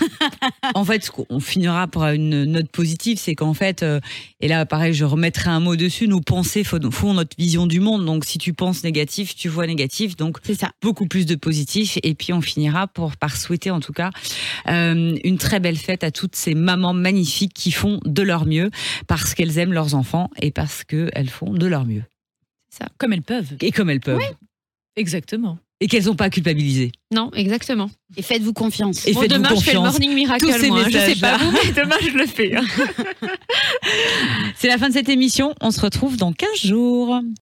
[0.74, 4.00] En fait, ce qu'on finira par une note positive, c'est qu'en fait, euh,
[4.40, 7.80] et là, pareil, je remettrai un mot dessus, nos pensées font, font notre vision du
[7.80, 8.04] monde.
[8.04, 10.16] Donc, si tu penses négatif, tu vois négatif.
[10.16, 10.70] Donc, C'est ça.
[10.82, 11.98] beaucoup plus de positif.
[12.02, 14.10] Et puis, on finira pour, par souhaiter, en tout cas,
[14.68, 18.70] euh, une très belle fête à toutes ces mamans magnifiques qui font de leur mieux
[19.06, 22.02] parce qu'elles aiment leurs enfants et parce qu'elles font de leur mieux.
[22.98, 23.56] Comme elles peuvent.
[23.60, 24.20] Et comme elles peuvent.
[24.96, 25.58] Exactement.
[25.80, 26.90] Et qu'elles n'ont pas à culpabiliser.
[27.12, 27.88] Non, exactement.
[28.16, 29.06] Et faites-vous confiance.
[29.06, 29.92] Et Bon, faites-vous demain, je fais le confiance.
[29.92, 30.82] morning miracle, Tous ces moi.
[30.88, 32.56] Je sais pas vous, mais demain, je le fais.
[32.56, 32.64] hein.
[34.56, 35.54] C'est la fin de cette émission.
[35.60, 37.20] On se retrouve dans 15 jours.